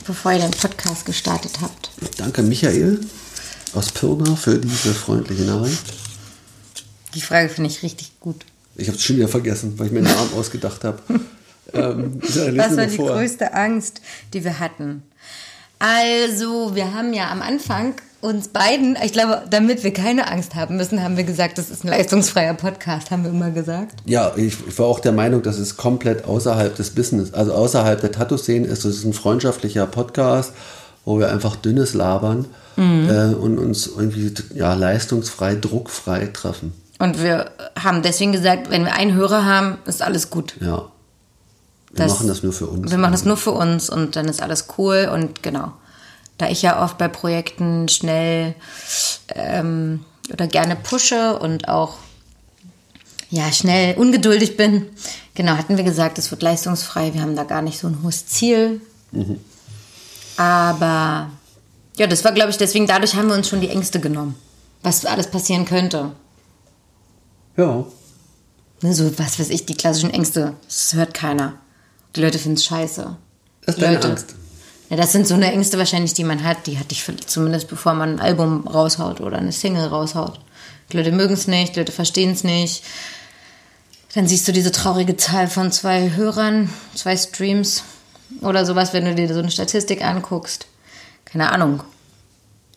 bevor 0.05 0.33
ihr 0.33 0.39
den 0.39 0.51
Podcast 0.51 1.05
gestartet 1.05 1.61
habt? 1.61 1.91
Danke, 2.17 2.43
Michael 2.43 2.99
aus 3.73 3.91
Pirna, 3.91 4.35
für 4.35 4.57
diese 4.57 4.93
freundliche 4.93 5.43
Nachricht. 5.43 6.04
Die 7.15 7.21
Frage 7.21 7.49
finde 7.49 7.69
ich 7.69 7.81
richtig 7.81 8.19
gut. 8.19 8.45
Ich 8.75 8.87
habe 8.87 8.97
es 8.97 9.03
schon 9.03 9.15
wieder 9.15 9.27
vergessen, 9.27 9.73
weil 9.77 9.87
ich 9.87 9.93
mir 9.93 10.01
den 10.01 10.13
Namen 10.13 10.33
ausgedacht 10.33 10.83
habe. 10.83 10.99
Ähm, 11.73 12.21
Was 12.21 12.77
war 12.77 12.85
die 12.85 12.95
vor. 12.95 13.13
größte 13.13 13.53
Angst, 13.53 13.99
die 14.33 14.43
wir 14.43 14.59
hatten? 14.59 15.01
Also, 15.79 16.75
wir 16.75 16.93
haben 16.93 17.11
ja 17.11 17.31
am 17.31 17.41
Anfang 17.41 17.95
uns 18.21 18.49
beiden, 18.49 18.95
ich 19.03 19.13
glaube, 19.13 19.43
damit 19.49 19.83
wir 19.83 19.91
keine 19.91 20.31
Angst 20.31 20.53
haben 20.53 20.77
müssen, 20.77 21.03
haben 21.03 21.17
wir 21.17 21.23
gesagt, 21.23 21.57
das 21.57 21.71
ist 21.71 21.83
ein 21.83 21.89
leistungsfreier 21.89 22.53
Podcast, 22.53 23.09
haben 23.09 23.23
wir 23.23 23.31
immer 23.31 23.49
gesagt. 23.49 23.95
Ja, 24.05 24.33
ich, 24.35 24.55
ich 24.67 24.79
war 24.79 24.85
auch 24.85 24.99
der 24.99 25.11
Meinung, 25.11 25.41
dass 25.41 25.57
es 25.57 25.75
komplett 25.75 26.25
außerhalb 26.25 26.75
des 26.75 26.91
Business, 26.91 27.33
also 27.33 27.53
außerhalb 27.53 27.99
der 27.99 28.11
Tattoo-Szene 28.11 28.67
ist. 28.67 28.85
Es 28.85 28.97
ist 28.97 29.03
ein 29.03 29.13
freundschaftlicher 29.13 29.87
Podcast, 29.87 30.53
wo 31.03 31.19
wir 31.19 31.31
einfach 31.31 31.55
dünnes 31.55 31.95
labern 31.95 32.45
äh, 32.77 33.33
und 33.33 33.57
uns 33.57 33.87
irgendwie 33.87 34.33
ja, 34.53 34.75
leistungsfrei, 34.75 35.55
druckfrei 35.55 36.27
treffen. 36.27 36.73
Und 36.99 37.21
wir 37.21 37.51
haben 37.81 38.01
deswegen 38.03 38.31
gesagt, 38.31 38.69
wenn 38.69 38.85
wir 38.85 38.93
einen 38.95 39.13
Hörer 39.13 39.43
haben, 39.45 39.77
ist 39.85 40.01
alles 40.01 40.29
gut. 40.29 40.55
Ja. 40.61 40.89
Wir 41.91 42.05
Das- 42.05 42.13
machen 42.13 42.27
das 42.27 42.43
nur 42.43 42.53
für 42.53 42.67
uns. 42.67 42.89
Wir 42.91 42.97
machen 42.97 43.11
das 43.11 43.25
nur 43.25 43.37
für 43.37 43.51
uns 43.51 43.89
und 43.89 44.15
dann 44.15 44.27
ist 44.27 44.41
alles 44.41 44.67
cool 44.77 45.09
und 45.13 45.43
genau. 45.43 45.71
Da 46.37 46.49
ich 46.49 46.61
ja 46.61 46.83
oft 46.83 46.97
bei 46.97 47.07
Projekten 47.07 47.87
schnell 47.87 48.55
ähm, 49.29 50.03
oder 50.33 50.47
gerne 50.47 50.75
pushe 50.75 51.37
und 51.39 51.69
auch 51.69 51.95
ja 53.29 53.51
schnell 53.53 53.95
ungeduldig 53.97 54.57
bin, 54.57 54.85
genau, 55.33 55.53
hatten 55.53 55.77
wir 55.77 55.83
gesagt, 55.85 56.17
es 56.17 56.31
wird 56.31 56.41
leistungsfrei. 56.41 57.13
Wir 57.13 57.21
haben 57.21 57.35
da 57.37 57.43
gar 57.45 57.61
nicht 57.61 57.79
so 57.79 57.87
ein 57.87 57.99
hohes 58.03 58.25
Ziel. 58.27 58.81
Aber 60.37 61.29
ja, 61.97 62.07
das 62.07 62.23
war, 62.25 62.31
glaube 62.33 62.51
ich, 62.51 62.57
deswegen, 62.57 62.87
dadurch 62.87 63.15
haben 63.15 63.27
wir 63.29 63.35
uns 63.35 63.47
schon 63.47 63.61
die 63.61 63.69
Ängste 63.69 63.99
genommen, 63.99 64.35
was 64.83 65.05
alles 65.05 65.27
passieren 65.27 65.65
könnte. 65.65 66.11
Ja. 67.57 67.85
Ne, 68.81 68.93
so, 68.93 69.17
was 69.17 69.39
weiß 69.39 69.49
ich, 69.49 69.65
die 69.65 69.75
klassischen 69.75 70.09
Ängste, 70.11 70.55
das 70.65 70.93
hört 70.93 71.13
keiner. 71.13 71.53
Die 72.15 72.21
Leute 72.21 72.39
finden 72.39 72.57
es 72.57 72.65
scheiße. 72.65 73.15
Das 73.65 73.75
ist 73.75 73.81
deine 73.81 73.95
Leute- 73.95 74.09
Angst. 74.09 74.35
Ja, 74.89 74.97
das 74.97 75.11
sind 75.13 75.25
so 75.25 75.33
eine 75.33 75.51
Ängste 75.51 75.79
wahrscheinlich, 75.79 76.13
die 76.13 76.23
man 76.23 76.43
hat. 76.43 76.67
Die 76.67 76.77
hatte 76.77 76.91
ich 76.93 77.03
zumindest, 77.25 77.67
bevor 77.69 77.95
man 77.95 78.15
ein 78.15 78.19
Album 78.19 78.67
raushaut 78.67 79.19
oder 79.19 79.37
eine 79.37 79.51
Single 79.51 79.87
raushaut. 79.87 80.39
Die 80.91 80.97
Leute 80.97 81.11
mögen 81.11 81.33
es 81.33 81.47
nicht, 81.47 81.75
die 81.75 81.79
Leute 81.79 81.91
verstehen 81.91 82.31
es 82.33 82.43
nicht. 82.43 82.83
Dann 84.13 84.27
siehst 84.27 84.47
du 84.47 84.51
diese 84.51 84.71
traurige 84.71 85.17
Zahl 85.17 85.47
von 85.47 85.71
zwei 85.71 86.11
Hörern, 86.15 86.69
zwei 86.93 87.17
Streams 87.17 87.83
oder 88.41 88.63
sowas, 88.65 88.93
wenn 88.93 89.05
du 89.05 89.15
dir 89.15 89.27
so 89.33 89.39
eine 89.39 89.49
Statistik 89.49 90.03
anguckst. 90.05 90.67
Keine 91.25 91.51
Ahnung. 91.51 91.81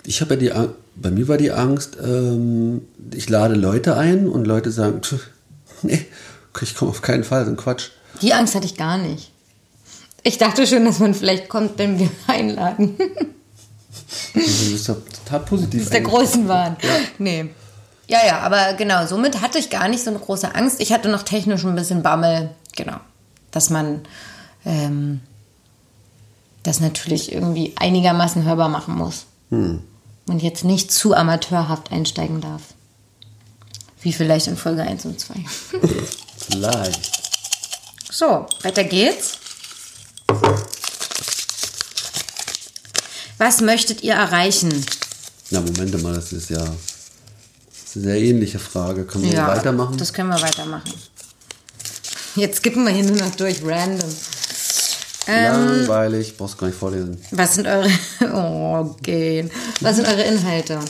Ich 0.04 0.20
habe 0.20 0.34
ja 0.34 0.40
die 0.40 0.68
bei 0.96 1.10
mir 1.10 1.28
war 1.28 1.36
die 1.36 1.52
Angst, 1.52 1.96
ähm, 2.02 2.82
ich 3.14 3.28
lade 3.28 3.54
Leute 3.54 3.96
ein 3.96 4.28
und 4.28 4.46
Leute 4.46 4.70
sagen, 4.72 5.00
"Tch, 5.02 5.14
nee, 5.82 6.06
ich 6.60 6.74
komme 6.74 6.90
auf 6.90 7.02
keinen 7.02 7.24
Fall, 7.24 7.44
so 7.44 7.50
ein 7.52 7.56
Quatsch. 7.56 7.90
Die 8.20 8.32
Angst 8.32 8.54
hatte 8.54 8.66
ich 8.66 8.76
gar 8.76 8.98
nicht. 8.98 9.30
Ich 10.24 10.38
dachte 10.38 10.66
schon, 10.66 10.84
dass 10.84 10.98
man 10.98 11.14
vielleicht 11.14 11.48
kommt, 11.48 11.78
wenn 11.78 11.98
wir 11.98 12.10
einladen. 12.26 12.96
Du 14.34 14.40
bist 14.40 14.88
ja 14.88 14.96
total 15.24 15.40
positiv. 15.40 15.80
Das 15.80 15.84
ist 15.84 15.92
der. 15.92 16.00
Größenwahn. 16.02 16.76
Nee. 17.18 17.50
Ja, 18.08 18.18
ja, 18.26 18.38
aber 18.40 18.72
genau, 18.74 19.06
somit 19.06 19.40
hatte 19.42 19.58
ich 19.58 19.70
gar 19.70 19.86
nicht 19.88 20.02
so 20.02 20.10
eine 20.10 20.18
große 20.18 20.54
Angst. 20.54 20.80
Ich 20.80 20.92
hatte 20.92 21.08
noch 21.08 21.22
technisch 21.22 21.64
ein 21.64 21.74
bisschen 21.74 22.02
Bammel, 22.02 22.50
genau. 22.74 22.96
Dass 23.50 23.70
man 23.70 24.00
ähm, 24.64 25.20
das 26.62 26.80
natürlich 26.80 27.32
irgendwie 27.32 27.74
einigermaßen 27.76 28.44
hörbar 28.44 28.68
machen 28.70 28.96
muss. 28.96 29.26
Und 29.50 30.42
jetzt 30.42 30.64
nicht 30.64 30.92
zu 30.92 31.14
amateurhaft 31.14 31.90
einsteigen 31.90 32.40
darf. 32.40 32.62
Wie 34.00 34.12
vielleicht 34.12 34.46
in 34.46 34.56
Folge 34.56 34.82
1 34.82 35.04
und 35.06 35.18
2. 35.18 35.34
Vielleicht. 36.50 37.10
So, 38.10 38.46
weiter 38.62 38.84
geht's. 38.84 39.38
Was 43.38 43.60
möchtet 43.60 44.02
ihr 44.02 44.14
erreichen? 44.14 44.84
Na, 45.50 45.60
Moment 45.60 46.02
mal, 46.02 46.14
das 46.14 46.32
ist 46.32 46.50
ja 46.50 46.60
eine 46.60 46.76
sehr 47.84 48.20
ähnliche 48.20 48.58
Frage. 48.58 49.04
Können 49.04 49.30
wir 49.30 49.46
weitermachen? 49.46 49.96
Das 49.96 50.12
können 50.12 50.28
wir 50.28 50.40
weitermachen. 50.42 50.92
Jetzt 52.36 52.58
skippen 52.58 52.84
wir 52.84 52.92
hier 52.92 53.04
nur 53.04 53.16
noch 53.16 53.34
durch, 53.36 53.62
random. 53.64 54.14
Ähm, 55.28 55.66
Langweilig, 55.66 56.36
brauchst 56.38 56.56
gar 56.56 56.66
nicht 56.68 56.78
vorlesen. 56.78 57.18
Was 57.30 57.54
sind 57.54 57.66
eure. 57.66 57.88
Oh, 58.32 58.96
gehen. 59.02 59.50
Was 59.80 59.96
sind 59.96 60.08
eure 60.08 60.22
Inhalte? 60.22 60.80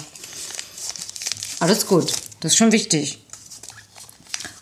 Alles 1.60 1.86
gut. 1.86 2.12
Das 2.40 2.52
ist 2.52 2.58
schon 2.58 2.70
wichtig. 2.72 3.24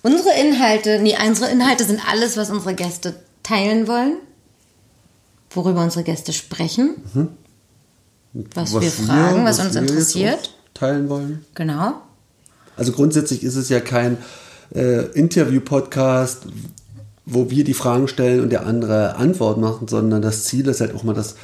Unsere 0.02 0.30
Inhalte, 0.40 0.98
nee, 1.00 1.14
unsere 1.26 1.50
Inhalte 1.50 1.84
sind 1.84 2.00
alles, 2.08 2.36
was 2.36 2.48
unsere 2.50 2.74
Gäste 2.74 3.16
teilen 3.42 3.86
wollen. 3.86 4.16
Worüber 5.50 5.82
unsere 5.82 6.04
Gäste 6.04 6.32
sprechen. 6.32 6.94
Was, 8.54 8.72
wir 8.80 8.90
fragen, 8.90 9.44
was, 9.44 9.58
uns 9.58 9.74
wir 9.74 9.80
jetzt 9.82 9.90
interessiert. 9.90 10.54
Teilen 10.74 11.08
wollen. 11.08 11.44
Genau. 11.54 12.00
Also 12.76 12.92
grundsätzlich 12.92 13.42
ist 13.42 13.56
es 13.56 13.68
ja 13.68 13.80
kein 13.80 14.18
äh, 14.74 15.06
Interview-Podcast, 15.12 16.46
wo 17.26 17.50
wir 17.50 17.64
die 17.64 17.74
Fragen 17.74 18.08
stellen 18.08 18.40
und 18.40 18.50
der 18.50 18.66
andere 18.66 19.16
Antwort 19.16 19.58
machen, 19.58 19.88
sondern 19.88 20.22
das 20.22 20.44
Ziel 20.44 20.66
ist 20.68 20.80
halt 20.80 20.94
auch 20.94 21.02
mal 21.02 21.12
das, 21.12 21.34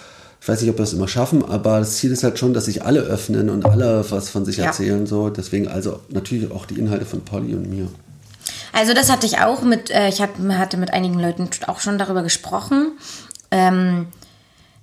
ich 0.40 0.49
weiß 0.49 0.61
nicht, 0.61 0.71
ob 0.71 0.77
wir 0.77 0.85
das 0.85 0.92
immer 0.92 1.09
schaffen, 1.09 1.45
aber 1.45 1.81
das 1.81 1.97
Ziel 1.97 2.12
ist 2.12 2.23
halt 2.23 2.38
schon, 2.38 2.55
dass 2.55 2.66
sich 2.66 2.85
alle 2.85 3.01
öffnen 3.01 3.51
und 3.51 3.66
alle 3.66 4.05
was 4.11 4.29
von 4.31 4.45
sich 4.45 4.59
Ja. 4.59 4.66
erzählen. 4.66 5.07
So. 5.07 5.29
Deswegen 5.29 5.66
also 5.68 6.01
natürlich 6.09 6.51
auch 6.53 6.66
die 6.66 6.79
Inhalte 6.79 7.05
von 7.05 7.21
Polly 7.23 7.55
und 7.55 7.68
mir. 7.68 7.88
Also 8.73 8.95
das 8.95 9.11
hatte 9.11 9.27
ich 9.27 9.38
auch 9.38 9.62
mit, 9.62 9.90
äh, 9.90 10.09
ich 10.09 10.23
hab, 10.23 10.38
hatte 10.38 10.77
mit 10.77 10.92
einigen 10.92 11.18
Leuten 11.18 11.49
auch 11.66 11.81
schon 11.81 11.99
darüber 11.99 12.23
gesprochen. 12.23 12.92
Ähm, 13.51 14.07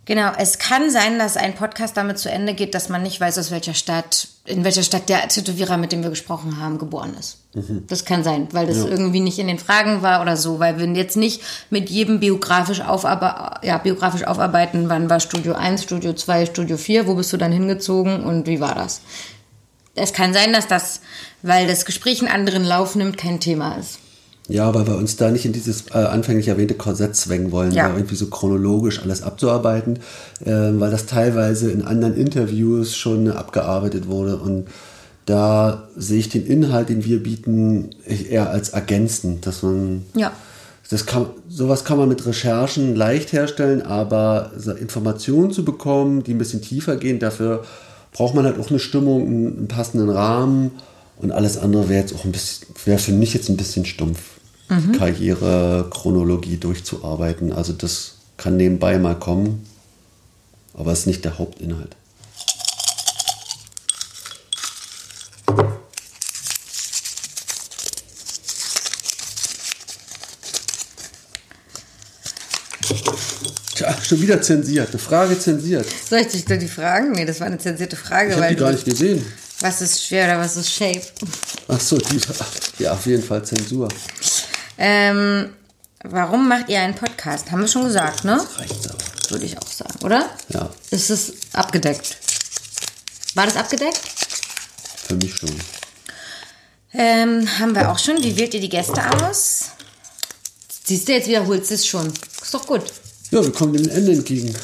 genau, 0.10 0.32
es 0.38 0.60
kann 0.60 0.90
sein, 0.90 1.18
dass 1.18 1.38
ein 1.38 1.56
Podcast 1.56 1.96
damit 1.96 2.18
zu 2.18 2.30
Ende 2.30 2.54
geht, 2.54 2.76
dass 2.76 2.90
man 2.90 3.04
nicht 3.04 3.22
weiß, 3.22 3.38
aus 3.38 3.52
welcher 3.52 3.74
Stadt 3.74 4.28
in 4.50 4.64
welcher 4.64 4.82
Stadt 4.82 5.10
der 5.10 5.28
Tätowierer, 5.28 5.78
mit 5.78 5.92
dem 5.92 6.02
wir 6.02 6.10
gesprochen 6.10 6.60
haben, 6.60 6.80
geboren 6.80 7.16
ist. 7.20 7.38
Das 7.88 8.04
kann 8.04 8.24
sein, 8.24 8.48
weil 8.52 8.66
das 8.66 8.78
irgendwie 8.78 9.20
nicht 9.20 9.38
in 9.38 9.48
den 9.48 9.60
Fragen 9.60 10.02
war 10.02 10.22
oder 10.22 10.38
so, 10.38 10.60
weil 10.60 10.80
wir 10.80 10.88
jetzt 10.88 11.18
nicht 11.18 11.42
mit 11.70 11.90
jedem 11.90 12.20
biografisch, 12.20 12.82
aufarbe 12.82 13.66
ja, 13.66 13.78
biografisch 13.78 14.24
aufarbeiten, 14.24 14.90
wann 14.90 15.10
war 15.10 15.20
Studio 15.20 15.54
1, 15.54 15.84
Studio 15.84 16.14
2, 16.14 16.48
Studio 16.48 16.78
4, 16.78 17.06
wo 17.06 17.14
bist 17.14 17.32
du 17.32 17.38
dann 17.38 17.52
hingezogen 17.52 18.24
und 18.24 18.48
wie 18.48 18.60
war 18.60 18.74
das. 18.74 19.02
Es 19.94 20.14
kann 20.14 20.34
sein, 20.34 20.52
dass 20.52 20.68
das, 20.68 21.02
weil 21.44 21.68
das 21.68 21.86
Gespräch 21.86 22.22
einen 22.22 22.32
anderen 22.32 22.64
Lauf 22.64 22.96
nimmt, 22.96 23.18
kein 23.18 23.40
Thema 23.40 23.76
ist. 23.76 24.00
Ja, 24.50 24.74
weil 24.74 24.88
wir 24.88 24.98
uns 24.98 25.16
da 25.16 25.30
nicht 25.32 25.46
in 25.46 25.54
dieses 25.54 25.86
äh, 25.94 25.98
anfänglich 26.00 26.48
erwähnte 26.48 26.74
Korsett 26.74 27.16
zwängen 27.16 27.52
wollen, 27.52 27.72
Ja. 27.72 27.88
da 27.90 27.96
irgendwie 27.96 28.16
so 28.16 28.28
chronologisch 28.28 29.02
alles 29.02 29.22
abzuarbeiten, 29.24 30.00
äh, 30.44 30.50
weil 30.52 30.90
das 30.92 31.06
teilweise 31.06 31.72
in 31.72 31.84
anderen 31.84 32.16
Interviews 32.16 32.96
schon 32.96 33.30
abgearbeitet 33.32 34.08
wurde 34.08 34.38
und 34.38 34.68
da 35.28 35.88
sehe 35.96 36.18
ich 36.20 36.30
den 36.30 36.46
Inhalt, 36.48 36.90
den 36.90 37.06
wir 37.06 37.22
bieten, 37.22 37.92
eher 38.08 38.50
als 38.50 38.70
ergänzend, 38.70 39.46
dass 39.46 39.62
man 39.62 40.02
Ja. 40.16 40.32
das 40.90 41.06
kann, 41.06 41.28
sowas 41.48 41.86
kann 41.86 42.00
man 42.00 42.10
mit 42.10 42.26
Recherchen 42.26 42.96
leicht 42.96 43.32
herstellen, 43.32 43.84
aber 43.84 44.52
Informationen 44.80 45.52
zu 45.52 45.64
bekommen, 45.64 46.24
die 46.24 46.34
ein 46.34 46.40
bisschen 46.40 46.64
tiefer 46.64 46.96
gehen, 46.98 47.20
dafür 47.20 47.64
braucht 48.12 48.34
man 48.34 48.46
halt 48.46 48.60
auch 48.60 48.72
eine 48.72 48.80
Stimmung, 48.80 49.28
einen, 49.28 49.58
einen 49.60 49.68
passenden 49.68 50.10
Rahmen 50.10 50.72
und 51.22 51.32
alles 51.32 51.58
andere 51.60 51.90
wäre 51.90 52.02
jetzt 52.02 52.16
auch 52.16 52.26
ein 52.26 52.32
bisschen, 52.32 52.66
wäre 52.86 52.98
für 52.98 53.12
mich 53.12 53.36
jetzt 53.36 53.50
ein 53.50 53.58
bisschen 53.58 53.86
stumpf, 53.86 54.20
die 54.70 54.98
Karriere, 54.98 55.90
Chronologie 55.90 56.58
durchzuarbeiten. 56.58 57.52
Also 57.52 57.74
das 57.74 58.16
kann 58.38 58.58
nebenbei 58.58 59.00
mal 59.00 59.18
kommen, 59.18 59.66
aber 60.74 60.94
ist 60.94 61.08
nicht 61.08 61.26
der 61.26 61.38
Hauptinhalt. 61.40 61.96
Tja, 73.76 73.96
schon 74.02 74.22
wieder 74.22 74.42
zensiert. 74.42 74.90
Eine 74.90 75.00
Frage 75.00 75.40
zensiert. 75.40 75.86
Soll 76.10 76.20
ich 76.20 76.28
dich 76.28 76.46
da 76.46 76.58
die 76.58 76.68
Fragen? 76.68 77.14
Nee, 77.14 77.26
das 77.26 77.40
war 77.40 77.48
eine 77.48 77.58
zensierte 77.58 77.96
Frage. 77.96 78.32
Ich 78.32 78.36
habe 78.36 78.50
die 78.50 78.56
gar 78.56 78.72
nicht 78.72 78.86
gesehen. 78.86 79.26
Was 79.62 79.82
ist 79.82 80.06
schwer 80.06 80.26
oder 80.26 80.40
was 80.40 80.56
ist 80.56 80.72
Shape? 80.72 81.02
Ach 81.68 81.80
so, 81.80 81.98
die, 81.98 82.20
ja, 82.80 82.94
auf 82.94 83.06
jeden 83.06 83.24
Fall 83.24 83.44
Zensur. 83.44 83.90
Ähm, 84.82 85.54
warum 86.04 86.48
macht 86.48 86.70
ihr 86.70 86.80
einen 86.80 86.96
Podcast? 86.96 87.52
Haben 87.52 87.62
wir 87.62 87.68
schon 87.68 87.84
gesagt, 87.84 88.24
ne? 88.24 88.40
Reicht's 88.58 88.88
aber. 88.88 88.98
Würde 89.30 89.46
ich 89.46 89.58
auch 89.58 89.68
sagen, 89.68 89.94
oder? 90.04 90.30
Ja, 90.48 90.70
Ist 90.90 91.10
es 91.10 91.34
abgedeckt? 91.54 92.18
War 93.36 93.46
das 93.46 93.58
abgedeckt? 93.58 94.00
für 95.08 95.16
mich 95.16 95.36
schon. 95.36 95.54
Ähm, 96.94 97.48
haben 97.60 97.76
wir 97.76 97.92
auch 97.92 98.00
schon. 98.00 98.24
Wie 98.24 98.38
wählt 98.38 98.54
ihr 98.54 98.62
die 98.62 98.70
Gäste 98.70 99.02
aus? 99.22 99.66
Siehst 100.86 101.08
du, 101.08 101.12
jetzt 101.14 101.28
wiederholst 101.28 101.70
du 101.72 101.76
es 101.76 101.86
schon. 101.86 102.08
Ist 102.42 102.54
doch 102.54 102.66
gut. 102.66 102.84
Ja, 103.32 103.44
wir 103.44 103.52
kommen 103.52 103.74
dem 103.74 103.90
Ende 103.90 104.14
entgegen. 104.14 104.56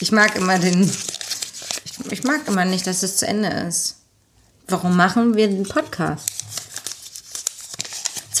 Ich 0.00 0.12
mag 0.12 0.36
immer 0.36 0.58
den. 0.58 0.82
Ich, 1.84 2.12
ich 2.12 2.24
mag 2.24 2.46
immer 2.48 2.64
nicht, 2.64 2.86
dass 2.86 3.02
es 3.02 3.16
zu 3.16 3.26
Ende 3.26 3.48
ist. 3.48 3.96
Warum 4.68 4.96
machen 4.96 5.36
wir 5.36 5.48
den 5.48 5.62
Podcast? 5.64 6.28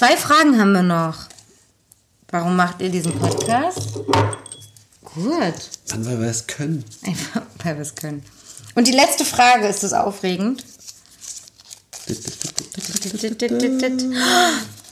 Zwei 0.02 0.16
Fragen 0.16 0.58
haben 0.58 0.72
wir 0.72 0.82
noch. 0.82 1.14
Warum 2.28 2.56
macht 2.56 2.80
ihr 2.82 2.88
diesen 2.88 3.16
Podcast? 3.20 3.94
Gut. 5.04 5.54
Dann, 5.86 6.04
weil 6.04 6.20
wir 6.20 6.26
es 6.26 6.48
können. 6.48 6.84
Einfach, 7.06 7.42
weil 7.62 7.76
wir 7.76 7.82
es 7.82 7.94
können. 7.94 8.24
Und 8.74 8.88
die 8.88 8.92
letzte 8.92 9.24
Frage, 9.24 9.68
ist 9.68 9.84
das 9.84 9.92
aufregend? 9.92 10.64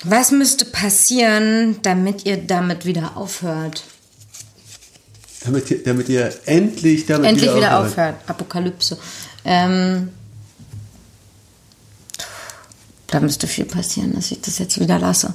Was 0.05 0.31
müsste 0.31 0.64
passieren, 0.66 1.83
damit 1.83 2.25
ihr 2.25 2.37
damit 2.37 2.85
wieder 2.85 3.16
aufhört? 3.16 3.83
Damit 5.42 5.73
ihr, 5.73 5.83
damit 5.83 6.09
ihr 6.09 6.33
endlich 6.46 7.07
damit 7.07 7.31
Endlich 7.31 7.53
wieder 7.53 7.81
aufhört. 7.81 7.90
aufhört. 7.90 8.16
Apokalypse. 8.29 8.96
Ähm, 9.44 10.12
da 13.11 13.20
müsste 13.20 13.46
viel 13.46 13.64
passieren, 13.64 14.14
dass 14.14 14.31
ich 14.31 14.40
das 14.40 14.59
jetzt 14.59 14.79
wieder 14.81 14.99
lasse. 14.99 15.35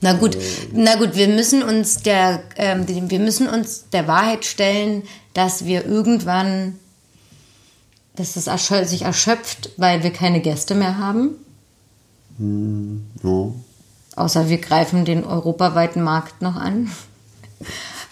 Na 0.00 0.14
gut, 0.14 0.36
na 0.72 0.96
gut, 0.96 1.14
wir 1.14 1.28
müssen 1.28 1.62
uns 1.62 1.98
der, 2.02 2.42
ähm, 2.56 2.86
wir 2.88 3.18
müssen 3.20 3.48
uns 3.48 3.84
der 3.92 4.08
Wahrheit 4.08 4.44
stellen, 4.46 5.02
dass 5.34 5.66
wir 5.66 5.84
irgendwann, 5.84 6.78
dass 8.16 8.32
das 8.32 8.48
erschö- 8.48 8.84
sich 8.84 9.02
erschöpft, 9.02 9.70
weil 9.76 10.02
wir 10.02 10.10
keine 10.12 10.40
Gäste 10.40 10.74
mehr 10.74 10.96
haben. 10.96 11.30
Ja. 13.22 13.52
Außer 14.16 14.48
wir 14.48 14.58
greifen 14.58 15.04
den 15.04 15.24
europaweiten 15.24 16.02
Markt 16.02 16.40
noch 16.40 16.56
an. 16.56 16.90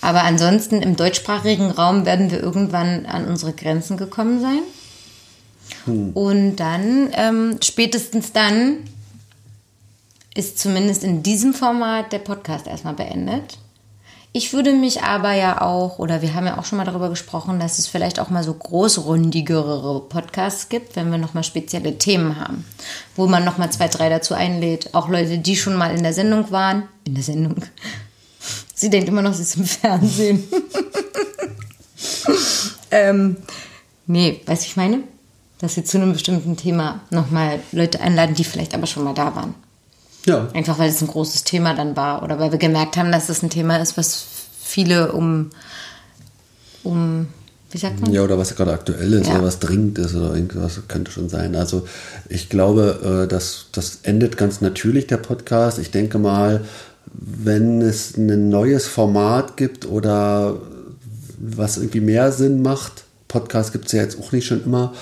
Aber 0.01 0.23
ansonsten 0.23 0.83
im 0.83 0.95
deutschsprachigen 0.95 1.71
Raum 1.71 2.05
werden 2.07 2.31
wir 2.31 2.41
irgendwann 2.41 3.07
an 3.07 3.27
unsere 3.27 3.53
Grenzen 3.55 3.97
gekommen 3.97 4.41
sein. 4.41 4.61
Und 6.15 6.57
dann, 6.57 7.11
ähm, 7.13 7.59
spätestens 7.63 8.33
dann, 8.33 8.85
ist 10.35 10.59
zumindest 10.59 11.03
in 11.03 11.23
diesem 11.23 11.55
Format 11.55 12.13
der 12.13 12.21
Podcast 12.21 12.67
erstmal 12.67 12.95
beendet. 12.95 13.59
Ich 14.33 14.53
würde 14.53 14.73
mich 14.73 15.03
aber 15.03 15.33
ja 15.33 15.63
auch, 15.63 15.99
oder 15.99 16.21
wir 16.21 16.35
haben 16.35 16.47
ja 16.47 16.59
auch 16.59 16.65
schon 16.65 16.77
mal 16.77 16.85
darüber 16.85 17.09
gesprochen, 17.09 17.59
dass 17.59 17.79
es 17.79 17.89
vielleicht 17.89 18.21
auch 18.21 18.29
mal 18.29 18.45
so 18.45 18.53
großrundigere 18.53 20.03
Podcasts 20.09 20.69
gibt, 20.69 20.97
wenn 20.97 21.11
wir 21.11 21.19
nochmal 21.19 21.45
spezielle 21.45 21.97
Themen 21.97 22.39
haben, 22.39 22.65
wo 23.17 23.27
man 23.27 23.45
nochmal 23.45 23.73
zwei, 23.73 23.89
drei 23.89 24.11
dazu 24.11 24.35
einlädt. 24.35 24.95
Auch 24.95 25.09
Leute, 25.09 25.39
die 25.39 25.57
schon 25.57 25.75
mal 25.75 25.97
in 25.97 26.03
der 26.03 26.13
Sendung 26.13 26.51
waren. 26.51 26.85
In 27.05 27.15
der 27.15 27.25
Sendung. 27.25 27.57
Sie 28.75 28.91
denkt 28.91 29.09
immer 29.09 29.23
noch, 29.23 29.35
sie 29.35 29.43
ist 29.43 29.57
im 29.57 29.65
Fernsehen. 29.65 30.45
ähm, 32.93 33.37
nee, 34.07 34.41
weißt 34.47 34.63
du, 34.63 34.67
ich 34.69 34.77
meine? 34.77 35.03
Dass 35.59 35.75
sie 35.75 35.85
zu 35.85 35.99
einem 35.99 36.13
bestimmten 36.13 36.57
Thema 36.57 37.01
nochmal 37.11 37.61
Leute 37.73 38.01
einladen, 38.01 38.35
die 38.35 38.45
vielleicht 38.45 38.75
aber 38.75 38.87
schon 38.87 39.05
mal 39.05 39.15
da 39.15 39.35
waren. 39.35 39.55
Ja. 40.27 40.49
Einfach 40.55 40.79
weil 40.79 40.91
es 40.91 41.01
ein 41.01 41.09
großes 41.09 41.45
Thema 41.45 41.75
dann 41.75 41.97
war 41.97 42.23
oder 42.23 42.39
weil 42.39 42.53
wir 42.53 42.59
gemerkt 42.59 42.97
haben, 42.97 43.11
dass 43.11 43.29
es 43.29 43.43
ein 43.43 43.51
Thema 43.51 43.79
ist, 43.79 43.97
was 43.97 44.25
viele 44.63 45.13
um, 45.13 45.51
um 46.85 47.27
wie 47.71 47.79
sagt 47.79 48.01
man? 48.01 48.13
Ja, 48.13 48.23
oder 48.23 48.39
was 48.39 48.55
gerade 48.55 48.73
aktuell 48.73 49.13
ist 49.13 49.27
Ja. 49.27 49.35
oder 49.35 49.45
was 49.45 49.59
dringend 49.59 49.99
ist 49.99 50.15
oder 50.15 50.35
irgendwas 50.35 50.81
könnte 50.89 51.11
schon 51.11 51.29
sein. 51.29 51.55
Also 51.55 51.87
ich 52.29 52.49
glaube, 52.49 53.25
äh, 53.25 53.29
dass 53.29 53.67
das 53.73 54.01
endet 54.05 54.37
ganz 54.37 54.61
natürlich, 54.61 55.07
der 55.07 55.19
Podcast. 55.19 55.79
Ich 55.79 55.91
denke 55.91 56.19
mal, 56.19 56.65
wenn 57.13 57.83
es 57.83 58.17
ein 58.17 58.49
neues 58.49 58.87
Format 58.87 59.57
gibt 59.57 59.87
oder 59.87 60.57
was 61.39 61.77
irgendwie 61.77 62.01
mehr 62.01 62.33
Sinn 62.33 62.63
macht, 62.63 63.05
Podcast 63.29 63.73
gibt 63.73 63.87
es 63.87 63.93
ja 63.93 64.03
jetzt 64.03 64.19
auch 64.19 64.33
nicht 64.33 64.47
schon 64.47 64.65
immer, 64.65 64.95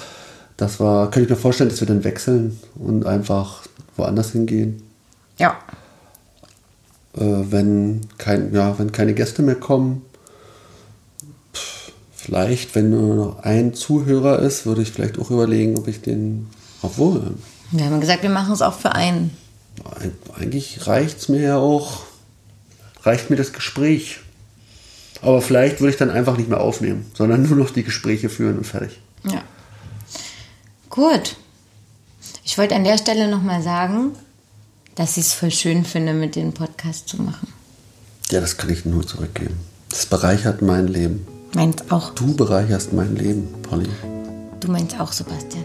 das 0.57 0.81
war, 0.81 1.11
könnte 1.11 1.25
ich 1.27 1.31
mir 1.31 1.40
vorstellen, 1.40 1.71
dass 1.71 1.81
wir 1.81 1.87
dann 1.87 2.05
wechseln 2.05 2.59
und 2.77 3.07
einfach 3.07 3.62
woanders 3.97 4.33
hingehen. 4.33 4.83
Ja. 5.38 5.57
Äh, 7.16 7.21
wenn, 7.51 8.03
kein, 8.19 8.55
ja, 8.55 8.79
wenn 8.79 8.92
keine 8.92 9.14
Gäste 9.14 9.42
mehr 9.42 9.55
kommen, 9.57 10.03
pff, 11.55 11.92
vielleicht, 12.14 12.75
wenn 12.75 12.90
nur 12.90 13.14
noch 13.16 13.38
ein 13.42 13.75
Zuhörer 13.75 14.38
ist, 14.40 14.66
würde 14.66 14.83
ich 14.83 14.90
vielleicht 14.92 15.19
auch 15.19 15.31
überlegen, 15.31 15.77
ob 15.79 15.88
ich 15.88 16.01
den, 16.03 16.47
obwohl, 16.83 17.35
Wir 17.73 17.85
haben 17.87 18.01
gesagt, 18.01 18.23
wir 18.23 18.31
machen 18.31 18.53
es 18.53 18.62
auch 18.62 18.79
für 18.79 18.92
einen. 18.92 19.31
eig- 19.85 20.40
eigentlich 20.40 20.87
reicht 20.87 21.19
es 21.19 21.29
mir 21.29 21.40
ja 21.40 21.57
auch, 21.59 22.05
reicht 23.03 23.31
mir 23.31 23.37
das 23.37 23.53
Gespräch. 23.53 24.21
Aber 25.23 25.40
vielleicht 25.40 25.81
würde 25.81 25.90
ich 25.92 25.97
dann 25.97 26.11
einfach 26.11 26.37
nicht 26.37 26.49
mehr 26.51 26.61
aufnehmen, 26.61 27.07
sondern 27.14 27.42
nur 27.49 27.57
noch 27.57 27.71
die 27.71 27.83
Gespräche 27.85 28.29
führen 28.29 28.59
und 28.59 28.64
fertig. 28.66 29.01
Ja. 29.25 29.42
Gut. 30.97 31.37
Ich 32.43 32.57
wollte 32.57 32.75
an 32.75 32.85
der 32.85 32.97
Stelle 32.97 33.29
nochmal 33.29 33.63
sagen, 33.63 34.13
dass 34.95 35.19
ich 35.19 35.27
es 35.27 35.35
voll 35.35 35.51
schön 35.51 35.85
finde, 35.85 36.15
mit 36.15 36.37
dem 36.37 36.55
Podcast 36.55 37.09
zu 37.11 37.21
machen. 37.23 37.53
Ja, 38.31 38.41
das 38.41 38.57
kann 38.57 38.71
ich 38.71 38.87
nur 38.87 39.07
zurückgeben. 39.07 39.61
Das 39.91 40.07
bereichert 40.07 40.63
mein 40.63 40.89
Leben. 40.89 41.27
Meint 41.55 41.93
auch. 41.93 42.15
Du 42.15 42.35
bereicherst 42.35 42.95
mein 42.95 43.15
Leben, 43.15 43.47
Polly. 43.63 43.91
Du 44.59 44.71
meinst 44.71 44.99
auch, 44.99 45.13
Sebastian. 45.13 45.65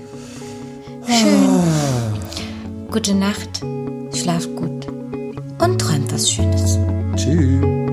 Schön. 1.08 2.88
Gute 2.91 3.15
Nacht. 3.15 3.62
Schlaft 4.13 4.54
gut. 4.58 4.88
Und 5.60 5.80
träumt 5.80 6.12
was 6.12 6.30
Schönes. 6.30 6.78
Tschüss. 7.15 7.90